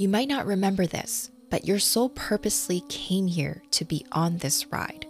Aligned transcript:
You 0.00 0.08
might 0.08 0.28
not 0.28 0.46
remember 0.46 0.86
this, 0.86 1.30
but 1.50 1.66
your 1.66 1.78
soul 1.78 2.08
purposely 2.08 2.80
came 2.88 3.26
here 3.26 3.62
to 3.72 3.84
be 3.84 4.06
on 4.12 4.38
this 4.38 4.72
ride. 4.72 5.04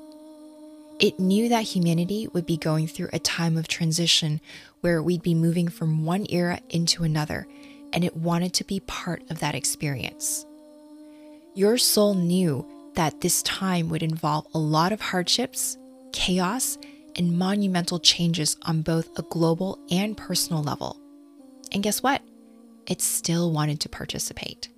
It 0.99 1.21
knew 1.21 1.49
that 1.49 1.63
humanity 1.63 2.27
would 2.33 2.45
be 2.45 2.57
going 2.57 2.89
through 2.89 3.11
a 3.13 3.21
time 3.21 3.57
of 3.57 3.69
transition 3.69 4.41
where 4.81 5.01
we'd 5.01 5.23
be 5.23 5.33
moving 5.33 5.69
from 5.69 6.05
one 6.05 6.27
era 6.29 6.59
into 6.71 7.05
another, 7.05 7.47
and 7.93 8.03
it 8.03 8.17
wanted 8.17 8.53
to 8.55 8.65
be 8.65 8.81
part 8.81 9.23
of 9.31 9.39
that 9.39 9.55
experience. 9.55 10.45
Your 11.55 11.79
soul 11.79 12.15
knew 12.15 12.67
that 12.97 13.21
this 13.21 13.45
time 13.45 13.91
would 13.91 14.03
involve 14.03 14.49
a 14.55 14.59
lot 14.59 14.91
of 14.91 15.01
hardships, 15.01 15.79
chaos, 16.13 16.79
and 17.15 17.39
monumental 17.39 18.01
changes 18.01 18.57
on 18.63 18.83
both 18.83 19.17
a 19.17 19.23
global 19.23 19.79
and 19.89 20.17
personal 20.17 20.65
level. 20.65 20.97
And 21.71 21.81
guess 21.81 22.03
what? 22.03 22.23
It 22.89 23.01
still 23.01 23.53
wanted 23.53 23.79
to 23.83 23.89
participate. 23.89 24.69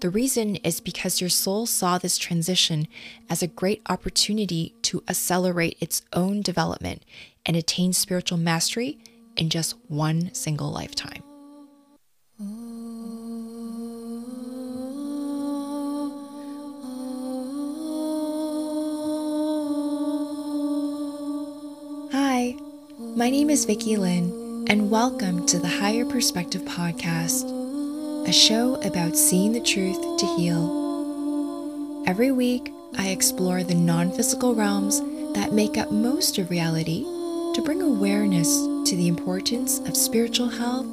The 0.00 0.10
reason 0.10 0.56
is 0.56 0.80
because 0.80 1.22
your 1.22 1.30
soul 1.30 1.64
saw 1.64 1.96
this 1.96 2.18
transition 2.18 2.86
as 3.30 3.42
a 3.42 3.46
great 3.46 3.80
opportunity 3.88 4.74
to 4.82 5.02
accelerate 5.08 5.78
its 5.80 6.02
own 6.12 6.42
development 6.42 7.02
and 7.46 7.56
attain 7.56 7.94
spiritual 7.94 8.36
mastery 8.36 8.98
in 9.38 9.48
just 9.48 9.74
one 9.88 10.34
single 10.34 10.70
lifetime. 10.70 11.22
Hi, 22.12 22.54
my 23.16 23.30
name 23.30 23.48
is 23.48 23.64
VickiLynn, 23.64 24.68
and 24.68 24.90
welcome 24.90 25.46
to 25.46 25.58
the 25.58 25.68
Higher 25.68 26.04
Perspective 26.04 26.62
Podcast 26.62 27.55
a 28.26 28.32
show 28.32 28.74
about 28.82 29.16
seeing 29.16 29.52
the 29.52 29.60
truth 29.60 30.00
to 30.18 30.26
heal. 30.36 32.02
Every 32.08 32.32
week, 32.32 32.72
I 32.98 33.10
explore 33.10 33.62
the 33.62 33.76
non 33.76 34.10
physical 34.10 34.52
realms 34.52 35.00
that 35.34 35.52
make 35.52 35.78
up 35.78 35.92
most 35.92 36.36
of 36.38 36.50
reality 36.50 37.04
to 37.54 37.62
bring 37.64 37.82
awareness 37.82 38.48
to 38.90 38.96
the 38.96 39.06
importance 39.06 39.78
of 39.78 39.96
spiritual 39.96 40.48
health, 40.48 40.86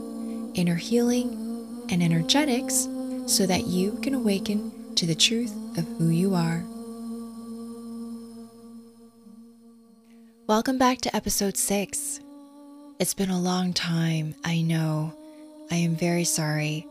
inner 0.53 0.75
healing, 0.75 1.87
and 1.89 2.03
energetics 2.03 2.87
so 3.25 3.47
that 3.47 3.65
you 3.65 3.93
can 4.03 4.13
awaken 4.13 4.93
to 4.93 5.07
the 5.07 5.15
truth 5.15 5.55
of 5.75 5.87
who 5.97 6.09
you 6.09 6.35
are. 6.35 6.63
Welcome 10.45 10.77
back 10.77 11.01
to 11.01 11.15
episode 11.15 11.57
6. 11.57 12.19
It's 12.99 13.15
been 13.15 13.31
a 13.31 13.39
long 13.39 13.73
time, 13.73 14.35
I 14.43 14.61
know. 14.61 15.15
I 15.71 15.77
am 15.77 15.95
very 15.95 16.25
sorry. 16.25 16.85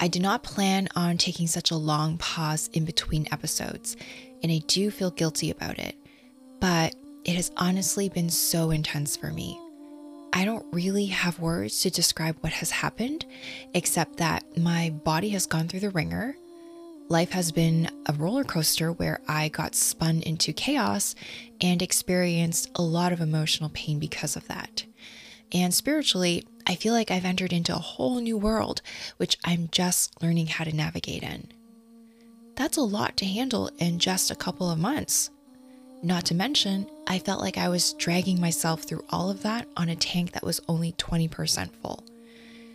I 0.00 0.06
do 0.06 0.20
not 0.20 0.44
plan 0.44 0.88
on 0.94 1.18
taking 1.18 1.48
such 1.48 1.72
a 1.72 1.76
long 1.76 2.18
pause 2.18 2.70
in 2.72 2.84
between 2.84 3.26
episodes, 3.32 3.96
and 4.42 4.52
I 4.52 4.58
do 4.68 4.92
feel 4.92 5.10
guilty 5.10 5.50
about 5.50 5.78
it. 5.78 5.96
But 6.60 6.94
it 7.24 7.34
has 7.34 7.50
honestly 7.56 8.08
been 8.08 8.30
so 8.30 8.70
intense 8.70 9.16
for 9.16 9.32
me. 9.32 9.58
I 10.32 10.44
don't 10.44 10.66
really 10.72 11.06
have 11.06 11.40
words 11.40 11.80
to 11.82 11.90
describe 11.90 12.36
what 12.40 12.52
has 12.52 12.70
happened, 12.70 13.26
except 13.74 14.18
that 14.18 14.44
my 14.56 14.90
body 14.90 15.30
has 15.30 15.46
gone 15.46 15.66
through 15.66 15.80
the 15.80 15.90
wringer. 15.90 16.36
Life 17.08 17.30
has 17.30 17.50
been 17.50 17.90
a 18.06 18.12
roller 18.12 18.44
coaster 18.44 18.92
where 18.92 19.20
I 19.26 19.48
got 19.48 19.74
spun 19.74 20.20
into 20.22 20.52
chaos 20.52 21.14
and 21.60 21.82
experienced 21.82 22.70
a 22.76 22.82
lot 22.82 23.12
of 23.12 23.20
emotional 23.20 23.70
pain 23.70 23.98
because 23.98 24.36
of 24.36 24.46
that. 24.46 24.84
And 25.52 25.72
spiritually, 25.72 26.44
I 26.66 26.74
feel 26.74 26.92
like 26.92 27.10
I've 27.10 27.24
entered 27.24 27.52
into 27.52 27.74
a 27.74 27.78
whole 27.78 28.20
new 28.20 28.36
world, 28.36 28.82
which 29.16 29.38
I'm 29.44 29.68
just 29.72 30.22
learning 30.22 30.48
how 30.48 30.64
to 30.64 30.76
navigate 30.76 31.22
in. 31.22 31.48
That's 32.56 32.76
a 32.76 32.82
lot 32.82 33.16
to 33.18 33.24
handle 33.24 33.70
in 33.78 33.98
just 33.98 34.30
a 34.30 34.36
couple 34.36 34.70
of 34.70 34.78
months. 34.78 35.30
Not 36.02 36.24
to 36.26 36.34
mention, 36.34 36.88
I 37.06 37.18
felt 37.18 37.40
like 37.40 37.56
I 37.56 37.68
was 37.68 37.94
dragging 37.94 38.40
myself 38.40 38.82
through 38.82 39.04
all 39.10 39.30
of 39.30 39.42
that 39.42 39.66
on 39.76 39.88
a 39.88 39.96
tank 39.96 40.32
that 40.32 40.44
was 40.44 40.60
only 40.68 40.92
20% 40.92 41.70
full. 41.82 42.04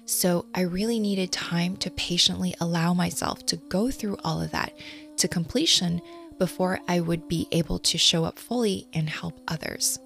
So 0.05 0.45
I 0.53 0.61
really 0.61 0.99
needed 0.99 1.31
time 1.31 1.77
to 1.77 1.91
patiently 1.91 2.53
allow 2.59 2.93
myself 2.93 3.45
to 3.45 3.55
go 3.55 3.91
through 3.91 4.17
all 4.23 4.41
of 4.41 4.51
that 4.51 4.73
to 5.17 5.27
completion 5.27 6.01
before 6.37 6.79
I 6.87 6.99
would 6.99 7.27
be 7.27 7.47
able 7.51 7.79
to 7.79 7.97
show 7.97 8.25
up 8.25 8.37
fully 8.37 8.87
and 8.93 9.09
help 9.09 9.39
others. 9.47 9.99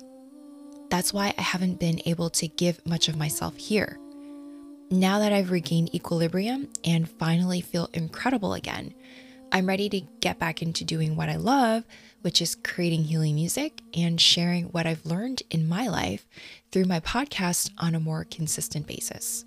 That's 0.90 1.14
why 1.14 1.34
I 1.38 1.42
haven't 1.42 1.80
been 1.80 2.02
able 2.06 2.30
to 2.32 2.48
give 2.48 2.86
much 2.86 3.08
of 3.08 3.18
myself 3.18 3.58
here. 3.58 4.00
Now 4.90 5.20
that 5.20 5.34
I've 5.34 5.52
regained 5.52 5.94
equilibrium 5.94 6.70
and 6.86 7.10
finally 7.10 7.60
feel 7.60 7.90
incredible 7.94 8.54
again, 8.54 8.94
I'm 9.52 9.68
ready 9.68 9.90
to 9.90 10.02
get 10.20 10.40
back 10.40 10.62
into 10.62 10.84
doing 10.86 11.16
what 11.16 11.30
I 11.30 11.36
love, 11.36 11.84
which 12.22 12.42
is 12.42 12.56
creating 12.56 13.04
healing 13.04 13.36
music 13.36 13.82
and 13.94 14.20
sharing 14.20 14.66
what 14.66 14.86
I've 14.86 15.06
learned 15.06 15.44
in 15.50 15.70
my 15.70 15.88
life 15.88 16.28
through 16.72 16.86
my 16.86 17.00
podcast 17.00 17.72
on 17.78 17.96
a 17.96 18.00
more 18.00 18.26
consistent 18.30 18.88
basis. 18.88 19.46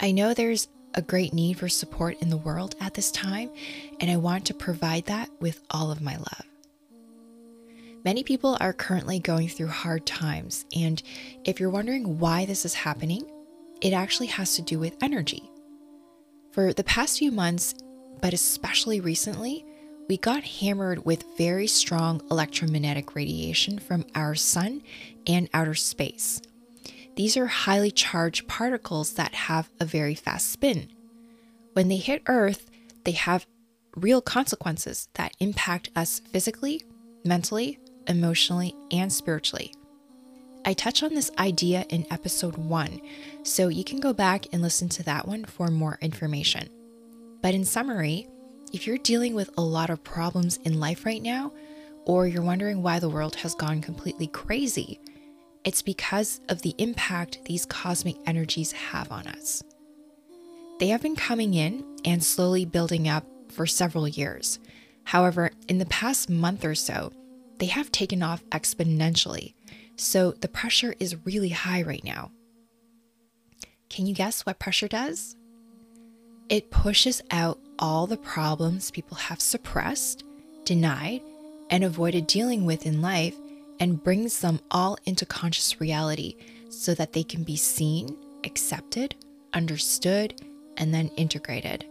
I 0.00 0.10
know 0.10 0.34
there's 0.34 0.68
a 0.94 1.02
great 1.02 1.32
need 1.32 1.58
for 1.58 1.68
support 1.68 2.20
in 2.20 2.30
the 2.30 2.36
world 2.36 2.76
at 2.80 2.94
this 2.94 3.10
time, 3.10 3.50
and 4.00 4.10
I 4.10 4.16
want 4.16 4.46
to 4.46 4.54
provide 4.54 5.06
that 5.06 5.28
with 5.40 5.60
all 5.70 5.90
of 5.90 6.00
my 6.00 6.16
love. 6.16 6.44
Many 8.04 8.22
people 8.22 8.58
are 8.60 8.74
currently 8.74 9.18
going 9.18 9.48
through 9.48 9.68
hard 9.68 10.04
times, 10.04 10.66
and 10.76 11.02
if 11.44 11.58
you're 11.58 11.70
wondering 11.70 12.18
why 12.18 12.44
this 12.44 12.66
is 12.66 12.74
happening, 12.74 13.30
it 13.80 13.94
actually 13.94 14.26
has 14.26 14.56
to 14.56 14.62
do 14.62 14.78
with 14.78 15.02
energy. 15.02 15.50
For 16.52 16.74
the 16.74 16.84
past 16.84 17.18
few 17.18 17.32
months, 17.32 17.74
but 18.20 18.34
especially 18.34 19.00
recently, 19.00 19.64
we 20.06 20.18
got 20.18 20.44
hammered 20.44 21.06
with 21.06 21.24
very 21.38 21.66
strong 21.66 22.20
electromagnetic 22.30 23.14
radiation 23.14 23.78
from 23.78 24.04
our 24.14 24.34
sun 24.34 24.82
and 25.26 25.48
outer 25.54 25.74
space. 25.74 26.42
These 27.16 27.38
are 27.38 27.46
highly 27.46 27.90
charged 27.90 28.46
particles 28.46 29.14
that 29.14 29.34
have 29.34 29.70
a 29.80 29.86
very 29.86 30.14
fast 30.14 30.52
spin. 30.52 30.90
When 31.72 31.88
they 31.88 31.96
hit 31.96 32.22
Earth, 32.26 32.70
they 33.04 33.12
have 33.12 33.46
real 33.96 34.20
consequences 34.20 35.08
that 35.14 35.34
impact 35.40 35.88
us 35.96 36.20
physically, 36.30 36.82
mentally, 37.24 37.78
emotionally, 38.06 38.74
and 38.90 39.12
spiritually. 39.12 39.72
I 40.64 40.72
touch 40.72 41.02
on 41.02 41.14
this 41.14 41.30
idea 41.38 41.84
in 41.90 42.06
episode 42.10 42.56
one, 42.56 43.00
so 43.42 43.68
you 43.68 43.84
can 43.84 44.00
go 44.00 44.12
back 44.12 44.46
and 44.52 44.62
listen 44.62 44.88
to 44.90 45.02
that 45.02 45.28
one 45.28 45.44
for 45.44 45.68
more 45.68 45.98
information. 46.00 46.68
But 47.42 47.54
in 47.54 47.64
summary, 47.64 48.26
if 48.72 48.86
you're 48.86 48.98
dealing 48.98 49.34
with 49.34 49.50
a 49.58 49.62
lot 49.62 49.90
of 49.90 50.02
problems 50.02 50.56
in 50.64 50.80
life 50.80 51.04
right 51.04 51.22
now, 51.22 51.52
or 52.06 52.26
you're 52.26 52.42
wondering 52.42 52.82
why 52.82 52.98
the 52.98 53.08
world 53.08 53.36
has 53.36 53.54
gone 53.54 53.80
completely 53.80 54.26
crazy, 54.26 54.98
it's 55.64 55.82
because 55.82 56.40
of 56.48 56.62
the 56.62 56.74
impact 56.78 57.38
these 57.44 57.66
cosmic 57.66 58.16
energies 58.26 58.72
have 58.72 59.10
on 59.12 59.26
us. 59.26 59.62
They 60.80 60.88
have 60.88 61.02
been 61.02 61.16
coming 61.16 61.54
in 61.54 61.84
and 62.04 62.22
slowly 62.22 62.64
building 62.64 63.08
up 63.08 63.26
for 63.50 63.66
several 63.66 64.08
years. 64.08 64.58
However, 65.04 65.50
in 65.68 65.78
the 65.78 65.86
past 65.86 66.28
month 66.28 66.64
or 66.64 66.74
so, 66.74 67.12
they 67.58 67.66
have 67.66 67.92
taken 67.92 68.22
off 68.22 68.44
exponentially. 68.46 69.54
So 69.96 70.32
the 70.32 70.48
pressure 70.48 70.94
is 70.98 71.24
really 71.24 71.50
high 71.50 71.82
right 71.82 72.04
now. 72.04 72.30
Can 73.88 74.06
you 74.06 74.14
guess 74.14 74.42
what 74.42 74.58
pressure 74.58 74.88
does? 74.88 75.36
It 76.48 76.70
pushes 76.70 77.22
out 77.30 77.58
all 77.78 78.06
the 78.06 78.16
problems 78.16 78.90
people 78.90 79.16
have 79.16 79.40
suppressed, 79.40 80.24
denied, 80.64 81.22
and 81.70 81.84
avoided 81.84 82.26
dealing 82.26 82.66
with 82.66 82.86
in 82.86 83.00
life 83.00 83.36
and 83.80 84.02
brings 84.02 84.40
them 84.40 84.60
all 84.70 84.98
into 85.06 85.26
conscious 85.26 85.80
reality 85.80 86.36
so 86.68 86.94
that 86.94 87.12
they 87.12 87.22
can 87.22 87.44
be 87.44 87.56
seen, 87.56 88.16
accepted, 88.44 89.14
understood, 89.52 90.42
and 90.76 90.92
then 90.92 91.08
integrated. 91.16 91.84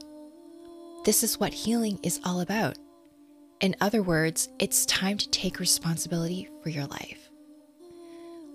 This 1.05 1.23
is 1.23 1.39
what 1.39 1.53
healing 1.53 1.99
is 2.03 2.19
all 2.23 2.41
about. 2.41 2.77
In 3.63 3.77
other 3.79 4.03
words, 4.03 4.49
it's 4.59 4.85
time 4.87 5.17
to 5.17 5.29
take 5.29 5.57
responsibility 5.57 6.49
for 6.61 6.67
your 6.67 6.85
life. 6.85 7.29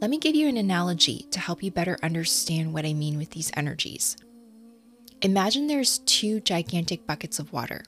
Let 0.02 0.10
me 0.10 0.18
give 0.18 0.34
you 0.34 0.48
an 0.48 0.58
analogy 0.58 1.26
to 1.30 1.40
help 1.40 1.62
you 1.62 1.70
better 1.70 1.96
understand 2.02 2.74
what 2.74 2.84
I 2.84 2.92
mean 2.92 3.16
with 3.16 3.30
these 3.30 3.50
energies. 3.56 4.18
Imagine 5.22 5.66
there's 5.66 6.00
two 6.00 6.40
gigantic 6.40 7.06
buckets 7.06 7.38
of 7.38 7.54
water 7.54 7.84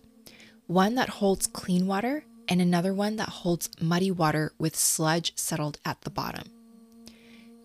one 0.66 0.94
that 0.94 1.10
holds 1.10 1.46
clean 1.46 1.86
water 1.86 2.24
and 2.48 2.62
another 2.62 2.94
one 2.94 3.16
that 3.16 3.28
holds 3.28 3.68
muddy 3.82 4.10
water 4.10 4.54
with 4.58 4.74
sludge 4.74 5.36
settled 5.36 5.76
at 5.84 6.00
the 6.00 6.10
bottom. 6.10 6.44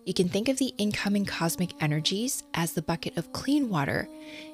You 0.04 0.12
can 0.12 0.28
think 0.28 0.50
of 0.50 0.58
the 0.58 0.74
incoming 0.76 1.24
cosmic 1.24 1.70
energies 1.82 2.42
as 2.52 2.74
the 2.74 2.82
bucket 2.82 3.16
of 3.16 3.32
clean 3.32 3.70
water 3.70 4.06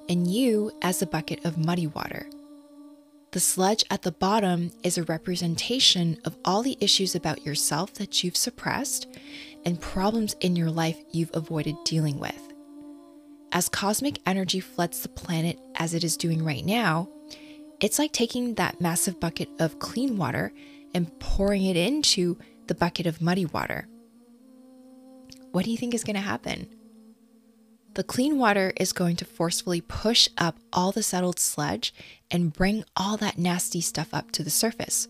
and 0.09 0.33
you 0.33 0.71
as 0.81 1.01
the 1.01 1.07
bucket 1.07 1.45
of 1.45 1.59
muddy 1.59 1.89
water. 1.89 2.25
The 3.33 3.41
sludge 3.41 3.83
at 3.91 4.03
the 4.03 4.13
bottom 4.13 4.73
is 4.83 4.99
a 4.99 5.05
representation 5.05 6.19
of 6.27 6.37
all 6.45 6.63
the 6.63 6.77
issues 6.81 7.15
about 7.15 7.47
yourself 7.47 7.95
that 7.95 8.23
you've 8.23 8.37
suppressed 8.37 9.07
and 9.65 9.81
problems 9.81 10.37
in 10.41 10.55
your 10.55 10.71
life 10.71 10.99
you've 11.13 11.35
avoided 11.35 11.77
dealing 11.85 12.19
with. 12.19 12.53
as 13.53 13.69
cosmic 13.69 14.19
energy 14.27 14.61
floods 14.61 15.01
the 15.01 15.09
planet 15.09 15.59
as 15.77 15.95
it 15.95 16.03
is 16.03 16.17
doing 16.17 16.45
right 16.45 16.65
now, 16.65 17.09
it's 17.81 17.99
like 17.99 18.13
taking 18.13 18.55
that 18.55 18.81
massive 18.81 19.21
bucket 19.21 19.49
of 19.59 19.79
clean 19.79 20.17
water 20.17 20.53
and 20.95 21.19
pouring 21.21 21.65
it 21.65 21.77
into 21.77 22.39
the 22.67 22.75
bucket 22.75 23.07
of 23.07 23.21
muddy 23.21 23.45
water. 23.47 23.87
What 25.53 25.65
do 25.65 25.71
you 25.71 25.77
think 25.77 25.95
is 25.95 26.05
going 26.05 26.17
to 26.17 26.23
happen? 26.23 26.67
The 27.95 28.05
clean 28.05 28.39
water 28.39 28.73
is 28.79 28.95
going 28.95 29.17
to 29.17 29.27
forcefully 29.27 29.83
push 29.83 30.27
up 30.39 30.57
all 30.73 30.93
the 30.93 31.03
settled 31.03 31.39
sludge 31.39 31.93
and 32.31 32.53
bring 32.53 32.85
all 32.97 33.19
that 33.19 33.37
nasty 33.37 33.83
stuff 33.83 34.15
up 34.15 34.33
to 34.33 34.43
the 34.43 34.49
surface, 34.49 35.09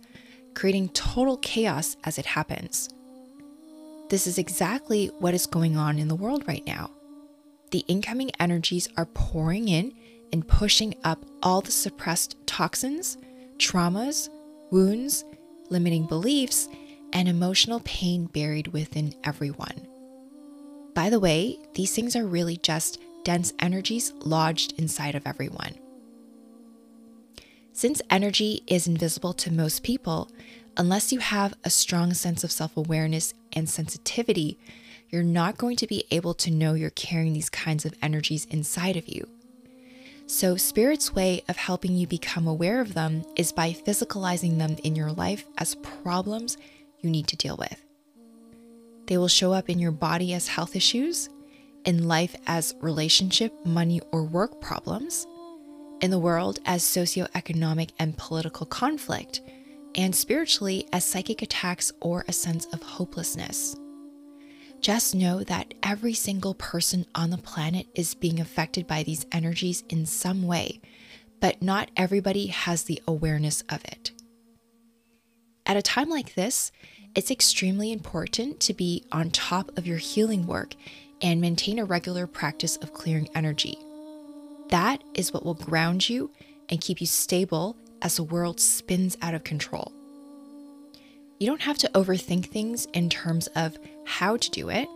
creating 0.55 0.89
total 0.89 1.37
chaos 1.37 1.97
as 2.03 2.19
it 2.19 2.27
happens. 2.27 2.89
This 4.11 4.27
is 4.27 4.37
exactly 4.37 5.07
what 5.21 5.33
is 5.33 5.47
going 5.47 5.77
on 5.77 6.01
in 6.01 6.09
the 6.09 6.17
world 6.17 6.43
right 6.49 6.67
now. 6.67 6.91
The 7.71 7.85
incoming 7.87 8.33
energies 8.41 8.89
are 8.97 9.07
pouring 9.07 9.69
in 9.69 9.95
and 10.33 10.47
pushing 10.47 10.97
up 11.05 11.25
all 11.41 11.61
the 11.61 11.71
suppressed 11.71 12.37
toxins, 12.47 13.17
traumas, 13.59 14.29
wounds, 14.73 15.25
limiting 15.71 16.07
beliefs, 16.07 16.69
and 17.13 17.29
emotional 17.29 17.81
pain 17.85 18.27
buried 18.27 18.69
within 18.69 19.15
everyone. 19.23 19.87
By 20.95 21.09
the 21.09 21.21
way, 21.21 21.59
these 21.75 21.95
things 21.95 22.15
are 22.17 22.27
really 22.27 22.59
just 22.59 22.99
dense 23.25 23.53
energies 23.59 24.13
lodged 24.25 24.75
inside 24.79 25.15
of 25.15 25.27
everyone. 25.27 25.75
Since 27.73 28.03
energy 28.11 28.63
is 28.67 28.87
invisible 28.87 29.33
to 29.35 29.53
most 29.53 29.83
people, 29.83 30.31
unless 30.77 31.13
you 31.13 31.21
have 31.21 31.55
a 31.65 31.71
strong 31.71 32.13
sense 32.13 32.45
of 32.45 32.53
self 32.53 32.77
awareness 32.77 33.33
and 33.55 33.69
sensitivity, 33.69 34.59
you're 35.09 35.23
not 35.23 35.59
going 35.59 35.77
to 35.77 35.87
be 35.87 36.05
able 36.11 36.35
to 36.35 36.51
know 36.51 36.75
you're 36.75 36.91
carrying 36.91 37.33
these 37.33 37.51
kinds 37.51 37.85
of 37.85 37.95
energies 38.03 38.47
inside 38.47 38.97
of 38.97 39.09
you. 39.09 39.27
So, 40.27 40.57
Spirit's 40.57 41.15
way 41.15 41.43
of 41.49 41.57
helping 41.57 41.97
you 41.97 42.07
become 42.07 42.47
aware 42.47 42.81
of 42.81 42.95
them 42.95 43.25
is 43.37 43.53
by 43.53 43.73
physicalizing 43.73 44.59
them 44.59 44.77
in 44.85 44.95
your 44.95 45.13
life 45.13 45.47
as 45.59 45.75
problems 45.75 46.57
you 47.01 47.11
need 47.11 47.27
to 47.29 47.37
deal 47.37 47.57
with. 47.57 47.83
They 49.13 49.19
will 49.19 49.29
show 49.29 49.53
up 49.53 49.69
in 49.69 49.79
your 49.79 49.93
body 49.93 50.33
as 50.33 50.49
health 50.49 50.75
issues, 50.75 51.29
in 51.85 52.09
life 52.09 52.35
as 52.47 52.75
relationship, 52.81 53.53
money, 53.67 54.01
or 54.11 54.25
work 54.25 54.59
problems, 54.59 55.27
in 56.01 56.11
the 56.11 56.19
world 56.19 56.61
as 56.65 56.83
socioeconomic 56.83 57.91
and 57.99 58.17
political 58.17 58.65
conflict, 58.65 59.43
and 59.97 60.17
spiritually 60.17 60.89
as 60.95 61.05
psychic 61.05 61.43
attacks 61.43 61.93
or 62.01 62.25
a 62.27 62.33
sense 62.33 62.65
of 62.73 62.83
hopelessness. 62.83 63.77
Just 64.81 65.15
know 65.15 65.45
that 65.45 65.75
every 65.83 66.15
single 66.15 66.55
person 66.55 67.05
on 67.15 67.29
the 67.29 67.37
planet 67.37 67.89
is 67.95 68.15
being 68.15 68.41
affected 68.41 68.87
by 68.87 69.03
these 69.03 69.27
energies 69.31 69.85
in 69.91 70.07
some 70.07 70.43
way, 70.47 70.81
but 71.39 71.61
not 71.61 71.91
everybody 71.99 72.47
has 72.47 72.85
the 72.85 73.03
awareness 73.07 73.61
of 73.69 73.85
it. 73.85 74.11
At 75.67 75.77
a 75.77 75.83
time 75.83 76.09
like 76.09 76.35
this, 76.35 76.73
it's 77.15 77.31
extremely 77.31 77.93
important 77.93 78.59
to 78.61 78.73
be 78.73 79.05
on 79.13 79.31
top 79.31 79.77
of 79.77 79.87
your 79.87 79.99
healing 79.99 80.47
work 80.47 80.75
and 81.21 81.41
maintain 81.41 81.79
a 81.79 81.85
regular 81.85 82.27
practice 82.27 82.77
of 82.79 82.95
clearing 82.95 83.29
energy. 83.35 83.77
That 84.71 85.05
is 85.15 85.33
what 85.33 85.45
will 85.45 85.55
ground 85.55 86.09
you 86.09 86.31
and 86.71 86.81
keep 86.81 87.01
you 87.01 87.07
stable 87.07 87.77
as 88.01 88.17
the 88.17 88.23
world 88.23 88.61
spins 88.61 89.17
out 89.21 89.35
of 89.35 89.45
control. 89.45 89.93
You 91.39 91.47
don't 91.47 91.63
have 91.63 91.79
to 91.79 91.91
overthink 91.91 92.47
things 92.47 92.87
in 92.95 93.11
terms 93.11 93.47
of 93.49 93.77
how 94.07 94.37
to 94.39 94.51
do 94.51 94.71
it. 94.71 94.89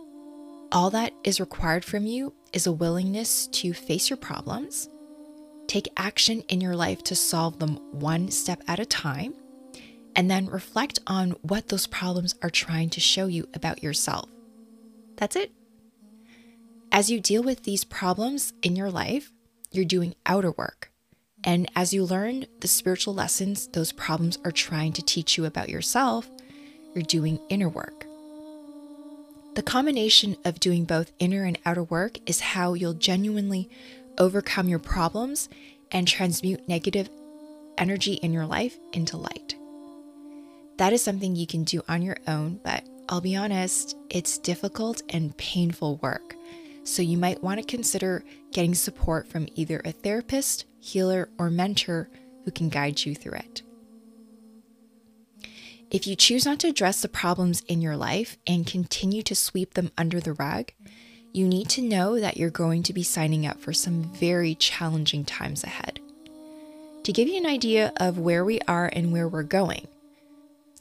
All 0.71 0.89
that 0.89 1.13
is 1.23 1.39
required 1.39 1.85
from 1.85 2.05
you 2.05 2.33
is 2.51 2.65
a 2.65 2.71
willingness 2.71 3.47
to 3.47 3.73
face 3.73 4.09
your 4.09 4.17
problems, 4.17 4.89
take 5.67 5.87
action 5.97 6.41
in 6.49 6.61
your 6.61 6.75
life 6.75 7.03
to 7.03 7.15
solve 7.15 7.59
them 7.59 7.75
one 7.91 8.31
step 8.31 8.61
at 8.67 8.79
a 8.79 8.85
time 8.85 9.33
and 10.17 10.29
then 10.31 10.47
reflect 10.47 10.97
on 11.05 11.31
what 11.43 11.67
those 11.67 11.85
problems 11.85 12.33
are 12.41 12.49
trying 12.49 12.89
to 12.89 12.99
show 12.99 13.27
you 13.27 13.47
about 13.53 13.83
yourself. 13.83 14.27
That's 15.15 15.35
it. 15.35 15.51
As 16.91 17.11
you 17.11 17.21
deal 17.21 17.43
with 17.43 17.63
these 17.63 17.83
problems 17.83 18.53
in 18.63 18.75
your 18.75 18.89
life, 18.89 19.31
you're 19.71 19.85
doing 19.85 20.15
outer 20.25 20.51
work. 20.51 20.91
And 21.43 21.69
as 21.75 21.93
you 21.93 22.03
learn 22.03 22.47
the 22.61 22.67
spiritual 22.67 23.13
lessons 23.13 23.67
those 23.67 23.91
problems 23.91 24.39
are 24.43 24.51
trying 24.51 24.93
to 24.93 25.03
teach 25.03 25.37
you 25.37 25.45
about 25.45 25.69
yourself, 25.69 26.29
you're 26.95 27.03
doing 27.03 27.39
inner 27.49 27.69
work. 27.69 28.07
The 29.53 29.61
combination 29.63 30.35
of 30.43 30.59
doing 30.59 30.85
both 30.85 31.11
inner 31.19 31.43
and 31.43 31.59
outer 31.63 31.83
work 31.83 32.17
is 32.27 32.39
how 32.39 32.73
you'll 32.73 32.93
genuinely 32.93 33.69
overcome 34.17 34.67
your 34.67 34.79
problems 34.79 35.47
and 35.91 36.07
transmute 36.07 36.67
negative 36.67 37.09
energy 37.77 38.13
in 38.13 38.33
your 38.33 38.45
life 38.47 38.77
into 38.93 39.17
light. 39.17 39.55
That 40.77 40.93
is 40.93 41.01
something 41.01 41.35
you 41.35 41.47
can 41.47 41.63
do 41.63 41.81
on 41.87 42.01
your 42.01 42.17
own, 42.27 42.59
but 42.63 42.87
I'll 43.09 43.21
be 43.21 43.35
honest, 43.35 43.97
it's 44.09 44.37
difficult 44.37 45.01
and 45.09 45.35
painful 45.37 45.97
work. 45.97 46.35
So 46.83 47.01
you 47.01 47.17
might 47.17 47.43
want 47.43 47.59
to 47.59 47.65
consider 47.65 48.23
getting 48.51 48.75
support 48.75 49.27
from 49.27 49.47
either 49.55 49.81
a 49.83 49.91
therapist, 49.91 50.65
healer, 50.79 51.29
or 51.37 51.49
mentor 51.49 52.09
who 52.45 52.51
can 52.51 52.69
guide 52.69 53.03
you 53.05 53.15
through 53.15 53.39
it. 53.39 53.61
If 55.89 56.05
you 56.05 56.15
choose 56.15 56.45
not 56.45 56.59
to 56.59 56.67
address 56.67 57.01
the 57.01 57.07
problems 57.07 57.61
in 57.61 57.81
your 57.81 57.97
life 57.97 58.37
and 58.45 58.67
continue 58.67 59.23
to 59.23 59.35
sweep 59.35 59.73
them 59.73 59.91
under 59.97 60.19
the 60.19 60.33
rug, 60.33 60.71
you 61.33 61.47
need 61.47 61.69
to 61.69 61.81
know 61.81 62.19
that 62.19 62.37
you're 62.37 62.49
going 62.49 62.83
to 62.83 62.93
be 62.93 63.03
signing 63.03 63.45
up 63.45 63.59
for 63.59 63.73
some 63.73 64.03
very 64.13 64.53
challenging 64.55 65.25
times 65.25 65.63
ahead. 65.63 65.99
To 67.03 67.13
give 67.13 67.27
you 67.27 67.37
an 67.37 67.45
idea 67.45 67.93
of 67.97 68.17
where 68.17 68.43
we 68.43 68.59
are 68.67 68.89
and 68.91 69.11
where 69.13 69.27
we're 69.27 69.43
going, 69.43 69.87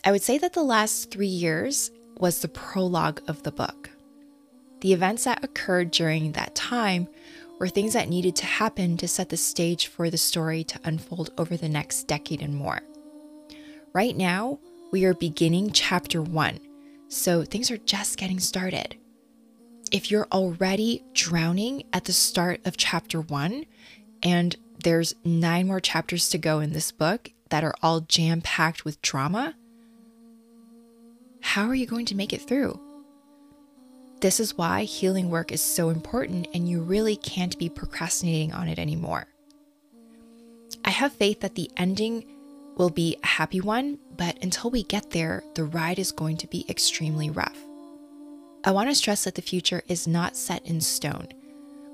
I 0.07 0.13
would 0.13 0.23
say 0.23 0.39
that 0.39 0.53
the 0.53 0.63
last 0.63 1.11
three 1.11 1.27
years 1.27 1.91
was 2.19 2.39
the 2.39 2.47
prologue 2.47 3.21
of 3.27 3.43
the 3.43 3.51
book. 3.51 3.91
The 4.81 4.93
events 4.93 5.25
that 5.25 5.43
occurred 5.43 5.91
during 5.91 6.31
that 6.33 6.55
time 6.55 7.09
were 7.59 7.67
things 7.67 7.95
that 7.95 8.09
needed 8.09 8.37
to 8.37 8.47
happen 8.47 8.97
to 8.99 9.09
set 9.09 9.31
the 9.31 9.37
stage 9.37 9.89
for 9.89 10.09
the 10.09 10.17
story 10.17 10.63
to 10.63 10.79
unfold 10.85 11.31
over 11.37 11.57
the 11.57 11.69
next 11.69 12.05
decade 12.05 12.41
and 12.41 12.55
more. 12.55 12.83
Right 13.93 14.17
now, 14.17 14.61
we 14.93 15.05
are 15.07 15.13
beginning 15.13 15.73
chapter 15.73 16.23
one, 16.23 16.61
so 17.09 17.43
things 17.43 17.73
are 17.73 17.79
just 17.79 18.17
getting 18.17 18.39
started. 18.39 18.97
If 19.91 20.13
you're 20.13 20.29
already 20.31 21.03
drowning 21.15 21.83
at 21.93 22.05
the 22.05 22.13
start 22.13 22.61
of 22.65 22.77
chapter 22.77 23.21
one, 23.21 23.67
and 24.23 24.55
there's 24.85 25.17
nine 25.25 25.67
more 25.67 25.81
chapters 25.81 26.29
to 26.29 26.39
go 26.39 26.61
in 26.61 26.75
this 26.75 26.93
book 26.93 27.33
that 27.49 27.65
are 27.65 27.75
all 27.83 28.03
jam 28.03 28.41
packed 28.41 28.85
with 28.85 29.03
drama, 29.03 29.57
how 31.47 31.69
are 31.69 31.75
you 31.77 31.87
going 31.87 32.05
to 32.07 32.17
make 32.17 32.33
it 32.33 32.43
through? 32.43 32.79
This 34.21 34.41
is 34.41 34.59
why 34.59 34.83
healing 34.83 35.31
work 35.31 35.53
is 35.53 35.63
so 35.63 35.91
important 35.91 36.49
and 36.53 36.69
you 36.69 36.83
really 36.83 37.15
can't 37.15 37.57
be 37.57 37.69
procrastinating 37.69 38.53
on 38.53 38.67
it 38.69 38.81
anymore. 38.81 39.29
I 40.85 40.91
have 40.91 41.13
faith 41.13 41.41
that 41.41 41.55
the 41.55 41.71
ending 41.77 42.25
will 42.77 42.91
be 42.91 43.17
a 43.23 43.27
happy 43.27 43.61
one, 43.61 43.99
but 44.17 44.43
until 44.43 44.71
we 44.71 44.83
get 44.83 45.13
there, 45.13 45.45
the 45.55 45.65
ride 45.65 46.01
is 46.01 46.11
going 46.11 46.37
to 46.39 46.49
be 46.49 46.67
extremely 46.69 47.31
rough. 47.31 47.57
I 48.65 48.73
want 48.73 48.91
to 48.91 48.95
stress 48.97 49.23
that 49.23 49.37
the 49.37 49.41
future 49.41 49.85
is 49.87 50.09
not 50.09 50.37
set 50.37 50.67
in 50.67 50.81
stone. 50.81 51.29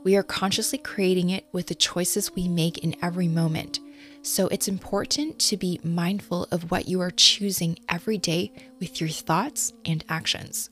We 0.03 0.17
are 0.17 0.23
consciously 0.23 0.79
creating 0.79 1.29
it 1.29 1.45
with 1.53 1.67
the 1.67 1.75
choices 1.75 2.35
we 2.35 2.49
make 2.49 2.79
in 2.79 2.97
every 3.03 3.29
moment 3.29 3.81
so 4.23 4.47
it's 4.49 4.69
important 4.69 5.39
to 5.41 5.57
be 5.57 5.81
mindful 5.83 6.47
of 6.51 6.71
what 6.71 6.89
you 6.89 7.01
are 7.01 7.11
choosing 7.11 7.79
every 7.89 8.19
day 8.19 8.53
with 8.79 9.01
your 9.01 9.11
thoughts 9.11 9.73
and 9.85 10.05
actions. 10.09 10.71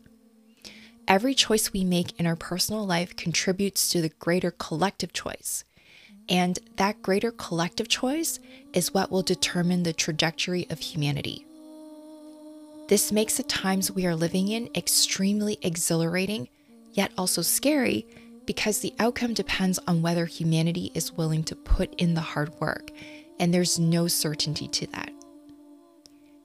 Every 1.09 1.35
choice 1.35 1.73
we 1.73 1.83
make 1.83 2.19
in 2.21 2.26
our 2.26 2.37
personal 2.37 2.87
life 2.87 3.16
contributes 3.16 3.88
to 3.90 4.00
the 4.00 4.11
greater 4.11 4.52
collective 4.52 5.12
choice. 5.12 5.64
And 6.28 6.57
that 6.76 7.02
greater 7.02 7.33
collective 7.33 7.88
choice 7.88 8.38
is 8.73 8.95
what 8.95 9.11
will 9.11 9.23
determine 9.23 9.83
the 9.83 9.92
trajectory 9.92 10.69
of 10.71 10.78
humanity. 10.78 11.45
This 12.87 13.11
makes 13.11 13.37
the 13.37 13.42
times 13.42 13.90
we 13.90 14.07
are 14.07 14.14
living 14.14 14.49
in 14.49 14.71
extremely 14.76 15.59
exhilarating, 15.62 16.49
yet 16.92 17.11
also 17.19 17.42
scary, 17.42 18.07
because 18.47 18.78
the 18.78 18.95
outcome 19.00 19.35
depends 19.35 19.80
on 19.88 20.02
whether 20.02 20.26
humanity 20.26 20.92
is 20.95 21.12
willing 21.12 21.42
to 21.45 21.57
put 21.57 21.92
in 21.97 22.14
the 22.14 22.21
hard 22.21 22.52
work 22.61 22.90
and 23.40 23.52
there's 23.52 23.80
no 23.80 24.06
certainty 24.06 24.68
to 24.68 24.87
that. 24.88 25.11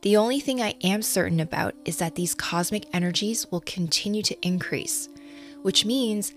The 0.01 0.17
only 0.17 0.39
thing 0.39 0.61
I 0.61 0.75
am 0.83 1.01
certain 1.03 1.39
about 1.39 1.75
is 1.85 1.97
that 1.97 2.15
these 2.15 2.33
cosmic 2.33 2.85
energies 2.93 3.47
will 3.51 3.61
continue 3.61 4.23
to 4.23 4.47
increase, 4.47 5.09
which 5.61 5.85
means 5.85 6.33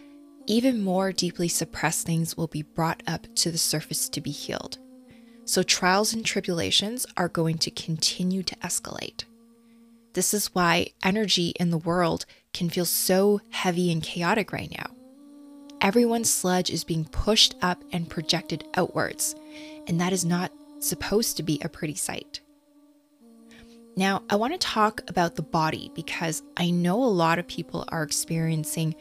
even 0.47 0.83
more 0.83 1.13
deeply 1.13 1.49
suppressed 1.49 2.07
things 2.07 2.37
will 2.37 2.47
be 2.47 2.63
brought 2.63 3.03
up 3.07 3.27
to 3.37 3.51
the 3.51 3.59
surface 3.59 4.09
to 4.11 4.21
be 4.21 4.31
healed. 4.31 4.79
So, 5.45 5.63
trials 5.63 6.13
and 6.15 6.25
tribulations 6.25 7.07
are 7.17 7.29
going 7.29 7.59
to 7.59 7.71
continue 7.71 8.43
to 8.43 8.57
escalate. 8.57 9.25
This 10.15 10.35
is 10.35 10.55
why 10.55 10.89
energy 11.03 11.55
in 11.61 11.71
the 11.71 11.79
world 11.79 12.27
can 12.53 12.71
feel 12.71 12.87
so 12.87 13.41
heavy 13.51 13.93
and 13.93 14.03
chaotic 14.03 14.53
right 14.53 14.71
now. 14.77 14.91
everyone's 15.81 16.31
sludge 16.31 16.71
is 16.71 16.85
being 16.85 17.05
pushed 17.05 17.55
up 17.63 17.83
and 17.93 18.09
projected 18.11 18.65
outwards, 18.75 19.35
and 19.89 20.01
that 20.01 20.13
is 20.13 20.25
not 20.25 20.53
supposed 20.79 21.37
to 21.37 21.43
be 21.43 21.61
a 21.63 21.69
pretty 21.69 21.95
sight. 21.95 22.41
Now, 23.97 24.23
I 24.31 24.37
want 24.37 24.53
to 24.53 24.59
talk 24.59 25.03
about 25.09 25.35
the 25.35 25.43
body 25.43 25.91
because 25.95 26.43
I 26.57 26.71
know 26.71 27.03
a 27.03 27.07
lot 27.07 27.41
of 27.41 27.49
people 27.49 27.85
are 27.89 28.05
experiencing 28.05 28.95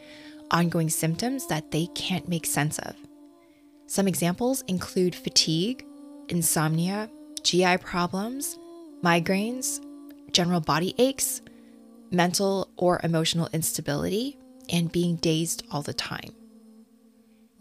ongoing 0.50 0.90
symptoms 0.90 1.46
that 1.48 1.70
they 1.70 1.86
can't 1.94 2.28
make 2.28 2.48
sense 2.48 2.80
of. 2.80 2.96
Some 3.86 4.08
examples 4.08 4.64
include 4.68 5.14
fatigue, 5.14 5.86
insomnia, 6.30 7.12
GI 7.44 7.78
problems, 7.78 8.58
migraines, 9.04 9.80
general 10.32 10.62
body 10.62 10.96
aches, 10.98 11.42
mental 12.10 12.70
or 12.78 13.00
emotional 13.04 13.50
instability, 13.54 14.38
and 14.70 14.92
being 14.92 15.18
dazed 15.18 15.64
all 15.72 15.82
the 15.82 15.94
time. 15.94 16.34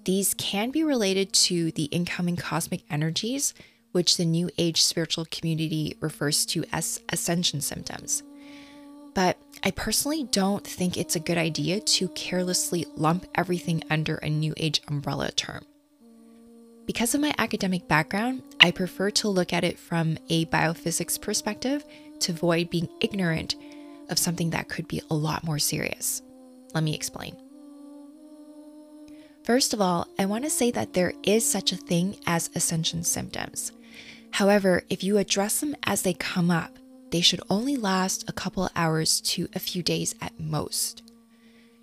These 0.06 0.34
can 0.34 0.70
be 0.70 0.84
related 0.84 1.32
to 1.32 1.72
the 1.72 1.86
incoming 1.86 2.36
cosmic 2.36 2.82
energies, 2.88 3.54
which 3.90 4.16
the 4.16 4.24
New 4.24 4.48
Age 4.56 4.80
spiritual 4.80 5.26
community 5.32 5.96
refers 6.00 6.46
to 6.46 6.64
as 6.72 7.00
ascension 7.08 7.60
symptoms. 7.60 8.22
But 9.14 9.36
I 9.64 9.72
personally 9.72 10.22
don't 10.22 10.64
think 10.64 10.96
it's 10.96 11.16
a 11.16 11.20
good 11.20 11.38
idea 11.38 11.80
to 11.80 12.08
carelessly 12.10 12.86
lump 12.94 13.26
everything 13.34 13.82
under 13.90 14.16
a 14.16 14.30
New 14.30 14.54
Age 14.56 14.80
umbrella 14.86 15.32
term. 15.32 15.64
Because 16.86 17.16
of 17.16 17.20
my 17.20 17.34
academic 17.38 17.88
background, 17.88 18.44
I 18.60 18.70
prefer 18.70 19.10
to 19.10 19.28
look 19.28 19.52
at 19.52 19.64
it 19.64 19.76
from 19.76 20.18
a 20.28 20.46
biophysics 20.46 21.20
perspective 21.20 21.84
to 22.20 22.30
avoid 22.30 22.70
being 22.70 22.88
ignorant 23.00 23.56
of 24.08 24.20
something 24.20 24.50
that 24.50 24.68
could 24.68 24.86
be 24.86 25.02
a 25.10 25.14
lot 25.14 25.42
more 25.42 25.58
serious. 25.58 26.22
Let 26.74 26.84
me 26.84 26.94
explain. 26.94 27.34
First 29.46 29.72
of 29.72 29.80
all, 29.80 30.08
I 30.18 30.26
want 30.26 30.42
to 30.42 30.50
say 30.50 30.72
that 30.72 30.92
there 30.92 31.12
is 31.22 31.48
such 31.48 31.70
a 31.70 31.76
thing 31.76 32.16
as 32.26 32.50
ascension 32.56 33.04
symptoms. 33.04 33.70
However, 34.32 34.82
if 34.90 35.04
you 35.04 35.18
address 35.18 35.60
them 35.60 35.76
as 35.84 36.02
they 36.02 36.14
come 36.14 36.50
up, 36.50 36.80
they 37.12 37.20
should 37.20 37.40
only 37.48 37.76
last 37.76 38.28
a 38.28 38.32
couple 38.32 38.68
hours 38.74 39.20
to 39.20 39.48
a 39.54 39.60
few 39.60 39.84
days 39.84 40.16
at 40.20 40.40
most. 40.40 41.04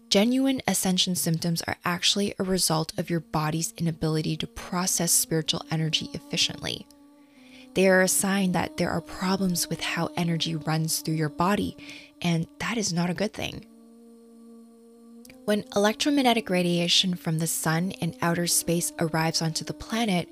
Genuine 0.10 0.62
ascension 0.68 1.16
symptoms 1.16 1.62
are 1.62 1.78
actually 1.86 2.36
a 2.38 2.44
result 2.44 2.92
of 2.98 3.10
your 3.10 3.22
body's 3.22 3.74
inability 3.78 4.36
to 4.36 4.46
process 4.46 5.14
spiritual 5.14 5.66
energy 5.72 6.10
efficiently. 6.14 6.86
They 7.76 7.88
are 7.88 8.02
a 8.02 8.10
sign 8.10 8.52
that 8.52 8.76
there 8.76 8.92
are 8.92 9.00
problems 9.00 9.70
with 9.70 9.80
how 9.80 10.10
energy 10.18 10.58
runs 10.58 11.00
through 11.00 11.16
your 11.16 11.30
body, 11.30 11.78
and 12.22 12.46
that 12.60 12.78
is 12.78 12.92
not 12.92 13.10
a 13.10 13.16
good 13.16 13.32
thing. 13.32 13.66
When 15.46 15.66
electromagnetic 15.76 16.50
radiation 16.50 17.16
from 17.16 17.40
the 17.40 17.48
sun 17.48 17.92
and 18.00 18.16
outer 18.22 18.48
space 18.48 18.94
arrives 19.00 19.42
onto 19.42 19.66
the 19.66 19.74
planet, 19.74 20.30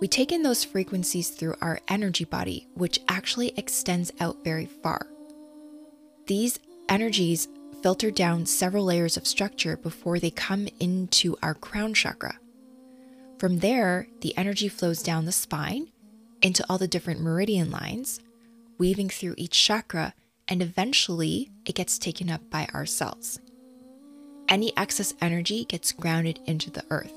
we 0.00 0.06
take 0.06 0.30
in 0.30 0.44
those 0.44 0.62
frequencies 0.62 1.30
through 1.30 1.56
our 1.60 1.80
energy 1.88 2.24
body, 2.24 2.68
which 2.74 3.00
actually 3.08 3.52
extends 3.56 4.12
out 4.20 4.44
very 4.44 4.66
far. 4.66 5.08
These 6.28 6.60
energies 6.88 7.48
filter 7.82 8.12
down 8.12 8.46
several 8.46 8.84
layers 8.84 9.16
of 9.16 9.26
structure 9.26 9.76
before 9.76 10.20
they 10.20 10.30
come 10.30 10.68
into 10.78 11.36
our 11.42 11.54
crown 11.54 11.92
chakra. 11.92 12.38
From 13.38 13.58
there, 13.58 14.06
the 14.20 14.36
energy 14.38 14.68
flows 14.68 15.02
down 15.02 15.24
the 15.24 15.32
spine 15.32 15.88
into 16.42 16.64
all 16.68 16.78
the 16.78 16.86
different 16.86 17.20
meridian 17.20 17.72
lines, 17.72 18.20
weaving 18.78 19.08
through 19.08 19.34
each 19.36 19.60
chakra, 19.60 20.14
and 20.46 20.62
eventually 20.62 21.50
it 21.66 21.74
gets 21.74 21.98
taken 21.98 22.30
up 22.30 22.48
by 22.50 22.68
our 22.72 22.86
cells. 22.86 23.40
Any 24.48 24.76
excess 24.76 25.14
energy 25.20 25.64
gets 25.64 25.92
grounded 25.92 26.38
into 26.46 26.70
the 26.70 26.84
earth. 26.90 27.12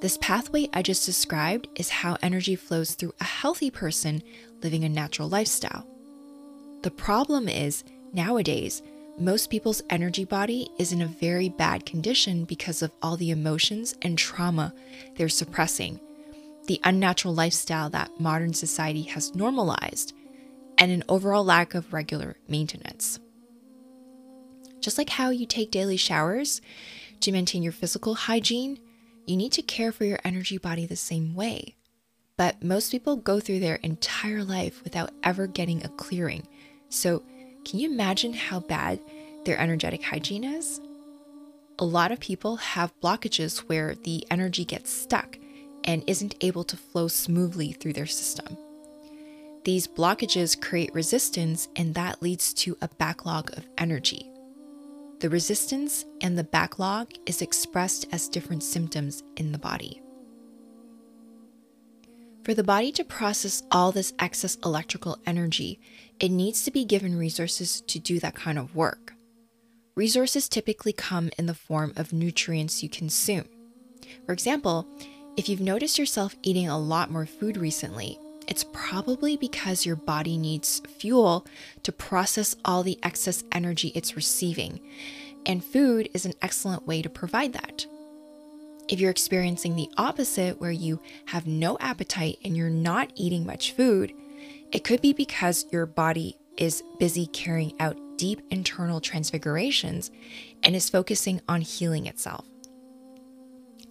This 0.00 0.16
pathway 0.18 0.68
I 0.72 0.82
just 0.82 1.04
described 1.04 1.68
is 1.76 1.90
how 1.90 2.16
energy 2.22 2.56
flows 2.56 2.94
through 2.94 3.14
a 3.20 3.24
healthy 3.24 3.70
person 3.70 4.22
living 4.62 4.84
a 4.84 4.88
natural 4.88 5.28
lifestyle. 5.28 5.86
The 6.82 6.90
problem 6.90 7.48
is, 7.48 7.84
nowadays, 8.12 8.82
most 9.18 9.50
people's 9.50 9.82
energy 9.90 10.24
body 10.24 10.70
is 10.78 10.92
in 10.92 11.02
a 11.02 11.06
very 11.06 11.50
bad 11.50 11.84
condition 11.84 12.44
because 12.44 12.80
of 12.80 12.92
all 13.02 13.18
the 13.18 13.30
emotions 13.30 13.94
and 14.00 14.16
trauma 14.16 14.72
they're 15.16 15.28
suppressing, 15.28 16.00
the 16.66 16.80
unnatural 16.84 17.34
lifestyle 17.34 17.90
that 17.90 18.18
modern 18.18 18.54
society 18.54 19.02
has 19.02 19.34
normalized, 19.34 20.14
and 20.78 20.90
an 20.90 21.04
overall 21.10 21.44
lack 21.44 21.74
of 21.74 21.92
regular 21.92 22.36
maintenance. 22.48 23.20
Just 24.80 24.98
like 24.98 25.10
how 25.10 25.30
you 25.30 25.46
take 25.46 25.70
daily 25.70 25.96
showers 25.96 26.60
to 27.20 27.32
maintain 27.32 27.62
your 27.62 27.72
physical 27.72 28.14
hygiene, 28.14 28.78
you 29.26 29.36
need 29.36 29.52
to 29.52 29.62
care 29.62 29.92
for 29.92 30.04
your 30.04 30.18
energy 30.24 30.58
body 30.58 30.86
the 30.86 30.96
same 30.96 31.34
way. 31.34 31.76
But 32.36 32.62
most 32.62 32.90
people 32.90 33.16
go 33.16 33.38
through 33.38 33.60
their 33.60 33.76
entire 33.76 34.42
life 34.42 34.82
without 34.82 35.12
ever 35.22 35.46
getting 35.46 35.84
a 35.84 35.88
clearing. 35.88 36.48
So, 36.88 37.22
can 37.64 37.78
you 37.78 37.90
imagine 37.90 38.32
how 38.32 38.60
bad 38.60 38.98
their 39.44 39.58
energetic 39.58 40.02
hygiene 40.02 40.44
is? 40.44 40.80
A 41.78 41.84
lot 41.84 42.12
of 42.12 42.20
people 42.20 42.56
have 42.56 42.98
blockages 43.00 43.58
where 43.58 43.94
the 43.94 44.26
energy 44.30 44.64
gets 44.64 44.90
stuck 44.90 45.38
and 45.84 46.02
isn't 46.06 46.34
able 46.40 46.64
to 46.64 46.76
flow 46.76 47.08
smoothly 47.08 47.72
through 47.72 47.92
their 47.92 48.06
system. 48.06 48.56
These 49.64 49.86
blockages 49.86 50.58
create 50.58 50.94
resistance, 50.94 51.68
and 51.76 51.94
that 51.94 52.22
leads 52.22 52.54
to 52.54 52.78
a 52.80 52.88
backlog 52.88 53.50
of 53.56 53.66
energy. 53.76 54.29
The 55.20 55.28
resistance 55.28 56.06
and 56.22 56.36
the 56.36 56.44
backlog 56.44 57.12
is 57.26 57.42
expressed 57.42 58.06
as 58.10 58.26
different 58.26 58.62
symptoms 58.62 59.22
in 59.36 59.52
the 59.52 59.58
body. 59.58 60.00
For 62.42 62.54
the 62.54 62.64
body 62.64 62.90
to 62.92 63.04
process 63.04 63.62
all 63.70 63.92
this 63.92 64.14
excess 64.18 64.56
electrical 64.64 65.18
energy, 65.26 65.78
it 66.20 66.30
needs 66.30 66.64
to 66.64 66.70
be 66.70 66.86
given 66.86 67.18
resources 67.18 67.82
to 67.82 67.98
do 67.98 68.18
that 68.20 68.34
kind 68.34 68.58
of 68.58 68.74
work. 68.74 69.12
Resources 69.94 70.48
typically 70.48 70.94
come 70.94 71.28
in 71.36 71.44
the 71.44 71.54
form 71.54 71.92
of 71.96 72.14
nutrients 72.14 72.82
you 72.82 72.88
consume. 72.88 73.44
For 74.24 74.32
example, 74.32 74.88
if 75.36 75.50
you've 75.50 75.60
noticed 75.60 75.98
yourself 75.98 76.34
eating 76.42 76.66
a 76.66 76.78
lot 76.78 77.10
more 77.10 77.26
food 77.26 77.58
recently, 77.58 78.18
it's 78.50 78.64
probably 78.64 79.36
because 79.36 79.86
your 79.86 79.96
body 79.96 80.36
needs 80.36 80.82
fuel 80.98 81.46
to 81.84 81.92
process 81.92 82.56
all 82.64 82.82
the 82.82 82.98
excess 83.02 83.44
energy 83.52 83.92
it's 83.94 84.16
receiving, 84.16 84.80
and 85.46 85.64
food 85.64 86.10
is 86.12 86.26
an 86.26 86.34
excellent 86.42 86.86
way 86.86 87.00
to 87.00 87.08
provide 87.08 87.52
that. 87.52 87.86
If 88.88 88.98
you're 88.98 89.10
experiencing 89.12 89.76
the 89.76 89.88
opposite, 89.96 90.60
where 90.60 90.72
you 90.72 91.00
have 91.26 91.46
no 91.46 91.78
appetite 91.78 92.38
and 92.44 92.56
you're 92.56 92.68
not 92.68 93.12
eating 93.14 93.46
much 93.46 93.72
food, 93.72 94.12
it 94.72 94.82
could 94.82 95.00
be 95.00 95.12
because 95.12 95.66
your 95.70 95.86
body 95.86 96.36
is 96.56 96.82
busy 96.98 97.26
carrying 97.28 97.72
out 97.78 97.96
deep 98.18 98.42
internal 98.50 99.00
transfigurations 99.00 100.10
and 100.64 100.74
is 100.74 100.90
focusing 100.90 101.40
on 101.48 101.60
healing 101.60 102.06
itself. 102.06 102.44